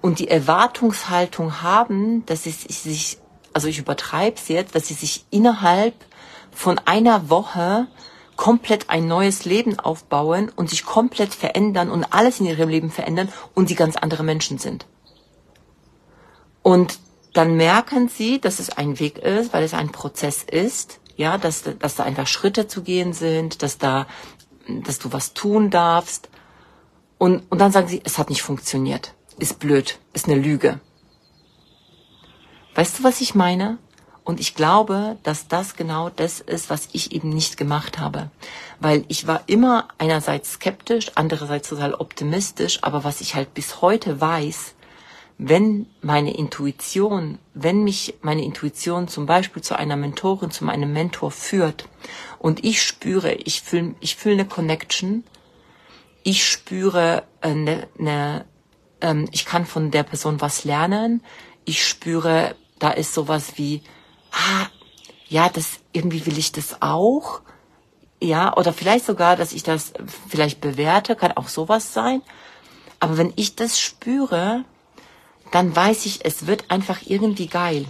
und 0.00 0.18
die 0.18 0.28
Erwartungshaltung 0.28 1.62
haben, 1.62 2.26
dass 2.26 2.42
sie 2.44 2.50
sich, 2.50 3.18
also 3.52 3.68
ich 3.68 3.78
übertreibe 3.78 4.36
es 4.36 4.48
jetzt, 4.48 4.74
dass 4.74 4.88
sie 4.88 4.94
sich 4.94 5.24
innerhalb 5.30 5.94
von 6.50 6.78
einer 6.84 7.30
Woche 7.30 7.86
komplett 8.36 8.90
ein 8.90 9.06
neues 9.06 9.44
Leben 9.44 9.78
aufbauen 9.78 10.50
und 10.54 10.70
sich 10.70 10.84
komplett 10.84 11.34
verändern 11.34 11.90
und 11.90 12.04
alles 12.12 12.40
in 12.40 12.46
ihrem 12.46 12.68
Leben 12.68 12.90
verändern 12.90 13.32
und 13.54 13.68
sie 13.68 13.74
ganz 13.74 13.96
andere 13.96 14.22
Menschen 14.22 14.58
sind. 14.58 14.86
Und 16.62 16.98
dann 17.32 17.56
merken 17.56 18.08
sie, 18.08 18.40
dass 18.40 18.58
es 18.58 18.70
ein 18.70 18.98
Weg 18.98 19.18
ist, 19.18 19.52
weil 19.52 19.64
es 19.64 19.74
ein 19.74 19.92
Prozess 19.92 20.42
ist, 20.42 21.00
ja, 21.16 21.36
dass, 21.38 21.64
dass 21.78 21.96
da 21.96 22.04
einfach 22.04 22.26
Schritte 22.26 22.66
zu 22.66 22.82
gehen 22.82 23.12
sind, 23.12 23.62
dass 23.62 23.78
da, 23.78 24.06
dass 24.68 24.98
du 24.98 25.12
was 25.12 25.34
tun 25.34 25.70
darfst. 25.70 26.28
Und, 27.18 27.42
und 27.50 27.60
dann 27.60 27.72
sagen 27.72 27.88
sie, 27.88 28.00
es 28.04 28.18
hat 28.18 28.30
nicht 28.30 28.42
funktioniert, 28.42 29.14
ist 29.38 29.58
blöd, 29.58 29.98
ist 30.12 30.26
eine 30.26 30.40
Lüge. 30.40 30.80
Weißt 32.74 32.98
du, 32.98 33.04
was 33.04 33.20
ich 33.20 33.34
meine? 33.34 33.78
Und 34.24 34.40
ich 34.40 34.54
glaube, 34.54 35.18
dass 35.22 35.48
das 35.48 35.76
genau 35.76 36.08
das 36.08 36.40
ist, 36.40 36.70
was 36.70 36.88
ich 36.92 37.12
eben 37.12 37.28
nicht 37.28 37.58
gemacht 37.58 37.98
habe. 37.98 38.30
Weil 38.80 39.04
ich 39.08 39.26
war 39.26 39.42
immer 39.46 39.88
einerseits 39.98 40.54
skeptisch, 40.54 41.12
andererseits 41.14 41.68
total 41.68 41.94
optimistisch, 41.94 42.78
aber 42.82 43.04
was 43.04 43.20
ich 43.20 43.34
halt 43.34 43.52
bis 43.52 43.82
heute 43.82 44.20
weiß, 44.22 44.74
wenn 45.36 45.86
meine 46.00 46.34
Intuition, 46.36 47.38
wenn 47.54 47.84
mich 47.84 48.14
meine 48.22 48.44
Intuition 48.44 49.08
zum 49.08 49.26
Beispiel 49.26 49.62
zu 49.62 49.76
einer 49.76 49.96
Mentorin, 49.96 50.50
zu 50.50 50.64
meinem 50.64 50.92
Mentor 50.92 51.30
führt 51.30 51.88
und 52.38 52.64
ich 52.64 52.82
spüre, 52.82 53.32
ich 53.32 53.62
fühle 53.62 53.94
ich 54.00 54.16
fühl 54.16 54.34
eine 54.34 54.46
Connection, 54.46 55.24
ich 56.22 56.48
spüre 56.48 57.24
eine, 57.40 57.88
eine 57.98 58.44
ähm, 59.00 59.28
ich 59.32 59.44
kann 59.44 59.66
von 59.66 59.90
der 59.90 60.04
Person 60.04 60.40
was 60.40 60.64
lernen, 60.64 61.20
ich 61.64 61.84
spüre, 61.84 62.54
da 62.78 62.90
ist 62.90 63.12
sowas 63.12 63.54
wie 63.56 63.82
ah, 64.34 64.66
ja, 65.28 65.48
das, 65.48 65.80
irgendwie 65.92 66.26
will 66.26 66.38
ich 66.38 66.52
das 66.52 66.82
auch. 66.82 67.40
Ja, 68.20 68.56
oder 68.56 68.72
vielleicht 68.72 69.06
sogar, 69.06 69.36
dass 69.36 69.52
ich 69.52 69.62
das 69.62 69.92
vielleicht 70.28 70.60
bewerte, 70.60 71.16
kann 71.16 71.32
auch 71.32 71.48
sowas 71.48 71.92
sein. 71.92 72.22
Aber 73.00 73.16
wenn 73.18 73.32
ich 73.36 73.56
das 73.56 73.80
spüre, 73.80 74.64
dann 75.50 75.74
weiß 75.74 76.06
ich, 76.06 76.24
es 76.24 76.46
wird 76.46 76.70
einfach 76.70 77.00
irgendwie 77.04 77.46
geil. 77.46 77.86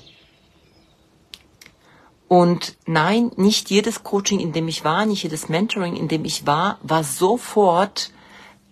Und 2.29 2.77
nein, 2.87 3.31
nicht 3.37 3.71
jedes 3.71 4.03
Coaching, 4.03 4.41
in 4.41 4.53
dem 4.53 4.67
ich 4.67 4.85
war, 4.85 5.07
nicht 5.07 5.23
jedes 5.23 5.49
Mentoring, 5.49 5.95
in 5.95 6.09
dem 6.09 6.25
ich 6.25 6.47
war, 6.47 6.79
war 6.83 7.05
sofort 7.05 8.11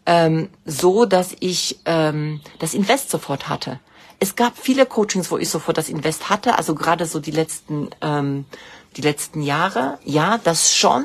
ähm, 0.05 0.49
so, 0.65 1.05
dass 1.05 1.37
ich 1.39 1.79
ähm, 1.85 2.41
das 2.59 2.75
Invest 2.75 3.11
sofort 3.11 3.49
hatte. 3.49 3.79
Es 4.23 4.37
gab 4.37 4.57
viele 4.57 4.87
Coachings, 4.87 5.33
wo 5.33 5.37
ich 5.37 5.51
sofort 5.51 5.79
das 5.79 5.89
Invest 5.89 6.31
hatte, 6.31 6.57
also 6.57 6.77
gerade 6.77 7.07
so 7.07 7.19
die 7.19 7.33
letzten 7.33 7.91
ähm, 8.03 8.45
die 8.97 9.01
letzten 9.01 9.43
Jahre. 9.43 9.99
Ja, 10.05 10.39
das 10.39 10.77
schon. 10.77 11.05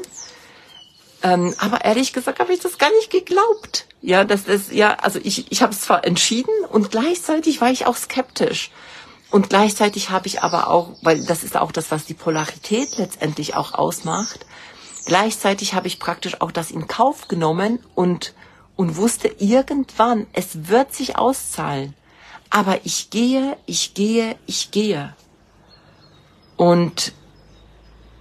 Ähm, 1.23 1.55
aber 1.57 1.83
ehrlich 1.83 2.13
gesagt 2.13 2.39
habe 2.39 2.53
ich 2.53 2.59
das 2.59 2.77
gar 2.77 2.91
nicht 2.91 3.09
geglaubt. 3.09 3.87
Ja, 4.03 4.23
das 4.23 4.41
ist 4.43 4.71
ja, 4.71 4.97
also 5.01 5.17
ich 5.23 5.51
ich 5.51 5.63
habe 5.63 5.73
es 5.73 5.81
zwar 5.81 6.05
entschieden 6.05 6.53
und 6.69 6.91
gleichzeitig 6.91 7.59
war 7.59 7.71
ich 7.71 7.87
auch 7.87 7.95
skeptisch. 7.95 8.69
Und 9.31 9.49
gleichzeitig 9.49 10.11
habe 10.11 10.27
ich 10.27 10.43
aber 10.43 10.69
auch, 10.69 10.91
weil 11.01 11.25
das 11.25 11.43
ist 11.43 11.57
auch 11.57 11.71
das, 11.71 11.89
was 11.89 12.05
die 12.05 12.13
Polarität 12.13 12.99
letztendlich 12.99 13.55
auch 13.55 13.73
ausmacht. 13.73 14.45
Gleichzeitig 15.07 15.73
habe 15.73 15.87
ich 15.87 15.97
praktisch 15.97 16.39
auch 16.39 16.51
das 16.51 16.69
in 16.69 16.87
Kauf 16.87 17.27
genommen 17.27 17.79
und 17.95 18.35
und 18.75 18.95
wusste 18.95 19.27
irgendwann, 19.39 20.27
es 20.33 20.67
wird 20.67 20.93
sich 20.93 21.17
auszahlen. 21.17 21.95
Aber 22.49 22.79
ich 22.85 23.09
gehe, 23.09 23.57
ich 23.65 23.93
gehe, 23.93 24.35
ich 24.45 24.71
gehe. 24.71 25.15
Und 26.55 27.13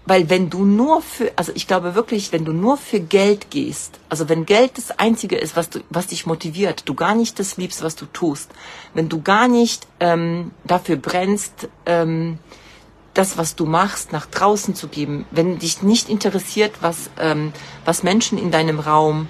weil 0.06 0.30
wenn 0.30 0.50
du 0.50 0.64
nur 0.64 1.02
für, 1.02 1.32
also 1.34 1.50
ich 1.54 1.66
glaube 1.66 1.96
wirklich, 1.96 2.32
wenn 2.32 2.44
du 2.44 2.52
nur 2.52 2.76
für 2.76 3.00
Geld 3.00 3.50
gehst, 3.50 3.98
also 4.08 4.28
wenn 4.28 4.46
Geld 4.46 4.78
das 4.78 4.92
Einzige 4.92 5.36
ist, 5.36 5.56
was, 5.56 5.68
du, 5.68 5.80
was 5.90 6.06
dich 6.06 6.26
motiviert, 6.26 6.88
du 6.88 6.94
gar 6.94 7.16
nicht 7.16 7.40
das 7.40 7.56
liebst, 7.56 7.82
was 7.82 7.96
du 7.96 8.06
tust, 8.06 8.50
wenn 8.94 9.08
du 9.08 9.20
gar 9.20 9.48
nicht 9.48 9.88
ähm, 9.98 10.52
dafür 10.64 10.96
brennst, 10.96 11.68
ähm, 11.86 12.38
das, 13.14 13.36
was 13.36 13.56
du 13.56 13.66
machst, 13.66 14.12
nach 14.12 14.26
draußen 14.26 14.74
zu 14.76 14.88
geben, 14.88 15.26
wenn 15.32 15.58
dich 15.58 15.82
nicht 15.82 16.08
interessiert, 16.08 16.74
was, 16.82 17.10
ähm, 17.18 17.52
was 17.84 18.04
Menschen 18.04 18.38
in 18.38 18.52
deinem 18.52 18.78
Raum 18.78 19.26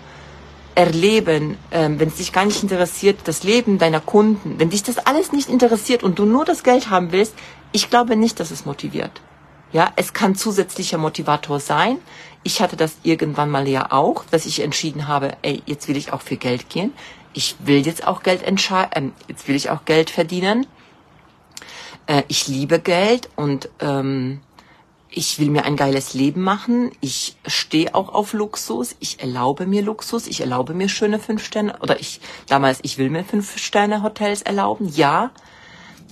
erleben, 0.76 1.56
ähm, 1.72 1.98
wenn 1.98 2.08
es 2.08 2.16
dich 2.16 2.32
gar 2.32 2.44
nicht 2.44 2.62
interessiert, 2.62 3.20
das 3.24 3.42
Leben 3.42 3.78
deiner 3.78 4.00
Kunden, 4.00 4.60
wenn 4.60 4.70
dich 4.70 4.82
das 4.82 4.98
alles 4.98 5.32
nicht 5.32 5.48
interessiert 5.48 6.04
und 6.04 6.18
du 6.18 6.26
nur 6.26 6.44
das 6.44 6.62
Geld 6.62 6.90
haben 6.90 7.10
willst, 7.10 7.34
ich 7.72 7.90
glaube 7.90 8.14
nicht, 8.14 8.38
dass 8.38 8.50
es 8.50 8.66
motiviert. 8.66 9.22
Ja, 9.72 9.92
es 9.96 10.12
kann 10.12 10.36
zusätzlicher 10.36 10.98
Motivator 10.98 11.60
sein. 11.60 11.98
Ich 12.44 12.60
hatte 12.60 12.76
das 12.76 12.96
irgendwann 13.02 13.50
mal 13.50 13.66
ja 13.66 13.90
auch, 13.90 14.24
dass 14.30 14.46
ich 14.46 14.60
entschieden 14.60 15.08
habe, 15.08 15.36
ey, 15.42 15.62
jetzt 15.66 15.88
will 15.88 15.96
ich 15.96 16.12
auch 16.12 16.22
für 16.22 16.36
Geld 16.36 16.68
gehen. 16.68 16.92
Ich 17.32 17.56
will 17.58 17.84
jetzt 17.84 18.06
auch 18.06 18.22
Geld 18.22 18.42
entscheiden, 18.42 19.10
äh, 19.10 19.24
jetzt 19.28 19.48
will 19.48 19.56
ich 19.56 19.70
auch 19.70 19.84
Geld 19.84 20.10
verdienen. 20.10 20.66
Äh, 22.06 22.22
ich 22.28 22.48
liebe 22.48 22.78
Geld 22.78 23.30
und 23.34 23.70
ähm, 23.80 24.40
ich 25.10 25.38
will 25.38 25.50
mir 25.50 25.64
ein 25.64 25.76
geiles 25.76 26.14
Leben 26.14 26.42
machen. 26.42 26.90
Ich 27.00 27.36
stehe 27.46 27.94
auch 27.94 28.12
auf 28.12 28.32
Luxus. 28.32 28.96
Ich 29.00 29.20
erlaube 29.20 29.66
mir 29.66 29.82
Luxus. 29.82 30.26
Ich 30.26 30.40
erlaube 30.40 30.74
mir 30.74 30.88
schöne 30.88 31.18
fünf 31.18 31.44
Sterne 31.44 31.78
oder 31.80 32.00
ich 32.00 32.20
damals 32.48 32.80
ich 32.82 32.98
will 32.98 33.10
mir 33.10 33.24
fünf 33.24 33.58
Sterne 33.58 34.02
Hotels 34.02 34.42
erlauben. 34.42 34.88
Ja, 34.88 35.30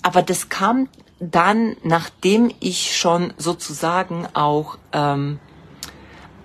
aber 0.03 0.23
das 0.23 0.49
kam 0.49 0.89
dann, 1.21 1.77
nachdem 1.83 2.53
ich 2.61 2.97
schon 2.97 3.33
sozusagen 3.37 4.27
auch 4.35 4.79
ähm, 4.93 5.39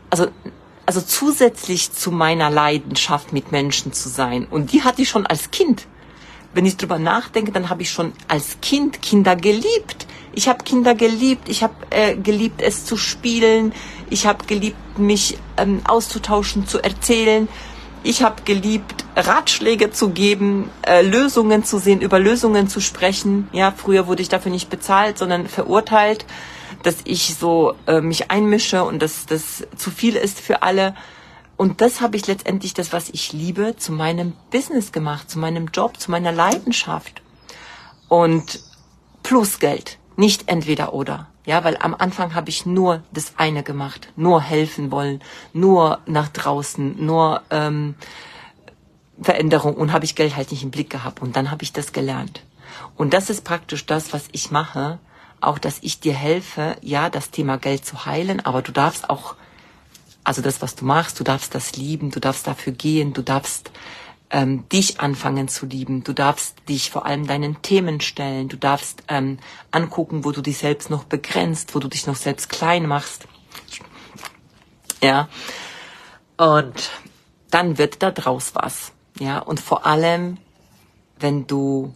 also 0.09 0.27
also 0.85 1.01
zusätzlich 1.01 1.91
zu 1.91 2.11
meiner 2.11 2.49
Leidenschaft 2.49 3.31
mit 3.31 3.51
Menschen 3.51 3.93
zu 3.93 4.09
sein 4.09 4.47
und 4.49 4.73
die 4.73 4.83
hatte 4.83 5.03
ich 5.03 5.09
schon 5.09 5.27
als 5.27 5.51
Kind. 5.51 5.85
Wenn 6.53 6.65
ich 6.65 6.77
drüber 6.77 6.97
nachdenke, 6.97 7.51
dann 7.51 7.69
habe 7.69 7.83
ich 7.83 7.91
schon 7.91 8.11
als 8.27 8.59
Kind 8.59 9.03
Kinder 9.03 9.35
geliebt 9.35 10.07
ich 10.33 10.47
habe 10.47 10.63
Kinder 10.63 10.95
geliebt, 10.95 11.49
ich 11.49 11.63
habe 11.63 11.73
äh, 11.89 12.15
geliebt, 12.15 12.61
es 12.61 12.85
zu 12.85 12.97
spielen, 12.97 13.73
ich 14.09 14.25
habe 14.25 14.45
geliebt, 14.45 14.97
mich 14.97 15.37
ähm, 15.57 15.81
auszutauschen, 15.85 16.67
zu 16.67 16.83
erzählen. 16.83 17.47
Ich 18.01 18.23
habe 18.23 18.43
geliebt, 18.43 19.03
Ratschläge 19.15 19.91
zu 19.91 20.11
geben, 20.11 20.69
äh, 20.87 21.01
Lösungen 21.01 21.65
zu 21.65 21.79
sehen, 21.79 22.01
über 22.01 22.19
Lösungen 22.19 22.69
zu 22.69 22.79
sprechen. 22.79 23.49
Ja, 23.51 23.73
früher 23.75 24.07
wurde 24.07 24.21
ich 24.21 24.29
dafür 24.29 24.51
nicht 24.51 24.69
bezahlt, 24.69 25.17
sondern 25.17 25.47
verurteilt, 25.47 26.25
dass 26.83 26.97
ich 27.03 27.35
so 27.35 27.75
äh, 27.87 27.99
mich 27.99 28.31
einmische 28.31 28.83
und 28.83 29.01
dass 29.01 29.25
das 29.25 29.67
zu 29.75 29.91
viel 29.91 30.15
ist 30.15 30.39
für 30.39 30.63
alle. 30.63 30.95
Und 31.57 31.81
das 31.81 31.99
habe 31.99 32.15
ich 32.15 32.25
letztendlich, 32.25 32.73
das, 32.73 32.93
was 32.93 33.09
ich 33.09 33.33
liebe, 33.33 33.75
zu 33.75 33.91
meinem 33.91 34.31
Business 34.49 34.93
gemacht, 34.93 35.29
zu 35.29 35.39
meinem 35.39 35.67
Job, 35.73 35.99
zu 35.99 36.09
meiner 36.09 36.31
Leidenschaft. 36.31 37.21
Und 38.07 38.61
plus 39.23 39.59
Geld. 39.59 39.98
Nicht 40.19 40.49
entweder 40.49 40.93
oder. 40.93 41.27
Ja, 41.45 41.63
weil 41.63 41.77
am 41.77 41.95
Anfang 41.95 42.35
habe 42.35 42.49
ich 42.49 42.65
nur 42.65 43.03
das 43.13 43.35
eine 43.37 43.63
gemacht, 43.63 44.11
nur 44.17 44.41
helfen 44.41 44.91
wollen, 44.91 45.21
nur 45.53 45.99
nach 46.07 46.27
draußen, 46.27 47.05
nur 47.05 47.41
ähm, 47.51 47.95
Veränderung 49.21 49.75
und 49.75 49.93
habe 49.93 50.03
ich 50.03 50.15
Geld 50.15 50.35
halt 50.35 50.51
nicht 50.51 50.61
im 50.61 50.71
Blick 50.71 50.89
gehabt. 50.89 51.21
Und 51.21 51.37
dann 51.37 51.51
habe 51.51 51.63
ich 51.63 51.71
das 51.71 51.93
gelernt. 51.93 52.43
Und 52.97 53.13
das 53.13 53.29
ist 53.29 53.45
praktisch 53.45 53.85
das, 53.85 54.11
was 54.11 54.27
ich 54.33 54.51
mache, 54.51 54.99
auch 55.39 55.57
dass 55.57 55.79
ich 55.83 56.01
dir 56.01 56.15
helfe, 56.15 56.75
ja, 56.81 57.09
das 57.09 57.31
Thema 57.31 57.57
Geld 57.57 57.85
zu 57.85 58.05
heilen, 58.05 58.45
aber 58.45 58.61
du 58.61 58.73
darfst 58.73 59.09
auch, 59.09 59.35
also 60.25 60.41
das, 60.41 60.61
was 60.61 60.75
du 60.75 60.83
machst, 60.83 61.17
du 61.17 61.23
darfst 61.23 61.55
das 61.55 61.77
lieben, 61.77 62.11
du 62.11 62.19
darfst 62.19 62.45
dafür 62.45 62.73
gehen, 62.73 63.13
du 63.13 63.21
darfst 63.21 63.71
ähm, 64.31 64.67
dich 64.69 64.99
anfangen 64.99 65.47
zu 65.47 65.65
lieben. 65.65 66.03
Du 66.03 66.13
darfst 66.13 66.55
dich 66.69 66.91
vor 66.91 67.05
allem 67.05 67.25
deinen 67.27 67.61
Themen 67.61 67.99
stellen. 67.99 68.47
Du 68.47 68.57
darfst 68.57 69.03
ähm, 69.07 69.39
angucken, 69.71 70.23
wo 70.23 70.31
du 70.31 70.41
dich 70.41 70.57
selbst 70.57 70.89
noch 70.89 71.03
begrenzt, 71.03 71.73
wo 71.73 71.79
du 71.79 71.87
dich 71.87 72.05
noch 72.05 72.15
selbst 72.15 72.49
klein 72.49 72.85
machst. 72.85 73.27
Ja. 75.01 75.29
Und 76.37 76.91
dann 77.49 77.77
wird 77.77 78.03
da 78.03 78.11
draus 78.11 78.51
was. 78.53 78.91
Ja. 79.19 79.39
Und 79.39 79.59
vor 79.59 79.85
allem, 79.85 80.37
wenn 81.19 81.47
du 81.47 81.95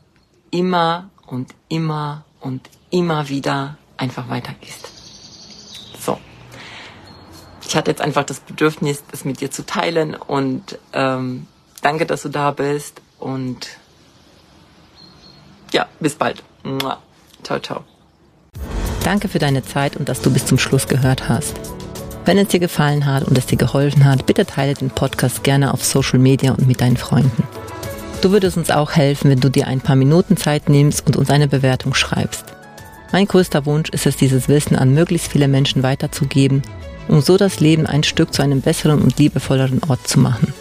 immer 0.49 1.09
und 1.27 1.53
immer 1.69 2.25
und 2.39 2.69
immer 2.89 3.29
wieder 3.29 3.77
einfach 3.97 4.29
weitergehst. 4.29 4.89
So. 5.99 6.19
Ich 7.65 7.75
hatte 7.75 7.91
jetzt 7.91 8.01
einfach 8.01 8.23
das 8.23 8.39
Bedürfnis, 8.39 9.03
das 9.09 9.23
mit 9.23 9.39
dir 9.39 9.51
zu 9.51 9.65
teilen 9.65 10.15
und 10.15 10.77
ähm, 10.93 11.47
Danke, 11.83 12.05
dass 12.05 12.23
du 12.23 12.29
da 12.29 12.51
bist 12.51 13.01
und 13.19 13.67
ja, 15.73 15.85
bis 15.99 16.15
bald. 16.15 16.41
Ciao, 17.43 17.59
ciao. 17.59 17.83
Danke 19.03 19.27
für 19.27 19.39
deine 19.39 19.63
Zeit 19.63 19.97
und 19.97 20.07
dass 20.07 20.21
du 20.21 20.31
bis 20.31 20.45
zum 20.45 20.57
Schluss 20.57 20.87
gehört 20.87 21.27
hast. 21.27 21.59
Wenn 22.23 22.37
es 22.37 22.47
dir 22.47 22.61
gefallen 22.61 23.05
hat 23.05 23.25
und 23.25 23.37
es 23.37 23.47
dir 23.47 23.57
geholfen 23.57 24.05
hat, 24.05 24.25
bitte 24.25 24.45
teile 24.45 24.75
den 24.75 24.91
Podcast 24.91 25.43
gerne 25.43 25.73
auf 25.73 25.83
Social 25.83 26.19
Media 26.19 26.53
und 26.53 26.67
mit 26.67 26.79
deinen 26.79 26.95
Freunden. 26.95 27.43
Du 28.21 28.31
würdest 28.31 28.55
uns 28.55 28.71
auch 28.71 28.93
helfen, 28.93 29.29
wenn 29.29 29.41
du 29.41 29.49
dir 29.49 29.67
ein 29.67 29.81
paar 29.81 29.97
Minuten 29.97 30.37
Zeit 30.37 30.69
nimmst 30.69 31.05
und 31.05 31.17
uns 31.17 31.29
eine 31.29 31.49
Bewertung 31.49 31.93
schreibst. 31.93 32.45
Mein 33.11 33.27
größter 33.27 33.65
Wunsch 33.65 33.89
ist 33.89 34.05
es, 34.05 34.15
dieses 34.15 34.47
Wissen 34.47 34.77
an 34.77 34.93
möglichst 34.93 35.29
viele 35.29 35.49
Menschen 35.49 35.83
weiterzugeben, 35.83 36.61
um 37.09 37.19
so 37.19 37.35
das 37.35 37.59
Leben 37.59 37.85
ein 37.85 38.03
Stück 38.03 38.33
zu 38.33 38.41
einem 38.41 38.61
besseren 38.61 39.01
und 39.01 39.19
liebevolleren 39.19 39.81
Ort 39.89 40.07
zu 40.07 40.21
machen. 40.21 40.53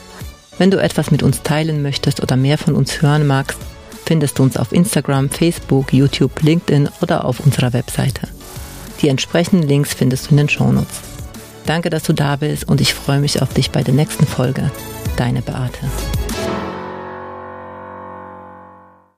Wenn 0.58 0.70
du 0.70 0.80
etwas 0.80 1.10
mit 1.10 1.22
uns 1.22 1.42
teilen 1.42 1.82
möchtest 1.82 2.22
oder 2.22 2.36
mehr 2.36 2.58
von 2.58 2.74
uns 2.74 3.02
hören 3.02 3.26
magst, 3.26 3.58
findest 4.04 4.38
du 4.38 4.42
uns 4.42 4.56
auf 4.56 4.72
Instagram, 4.72 5.30
Facebook, 5.30 5.92
YouTube, 5.92 6.42
LinkedIn 6.42 6.88
oder 7.00 7.24
auf 7.24 7.40
unserer 7.40 7.72
Webseite. 7.72 8.28
Die 9.00 9.08
entsprechenden 9.08 9.66
Links 9.66 9.94
findest 9.94 10.26
du 10.26 10.30
in 10.32 10.36
den 10.36 10.48
Shownotes. 10.48 11.00
Danke, 11.66 11.90
dass 11.90 12.02
du 12.02 12.12
da 12.12 12.36
bist 12.36 12.68
und 12.68 12.80
ich 12.80 12.94
freue 12.94 13.20
mich 13.20 13.40
auf 13.40 13.52
dich 13.54 13.70
bei 13.70 13.82
der 13.82 13.94
nächsten 13.94 14.26
Folge. 14.26 14.70
Deine 15.16 15.42
Beate. 15.42 15.78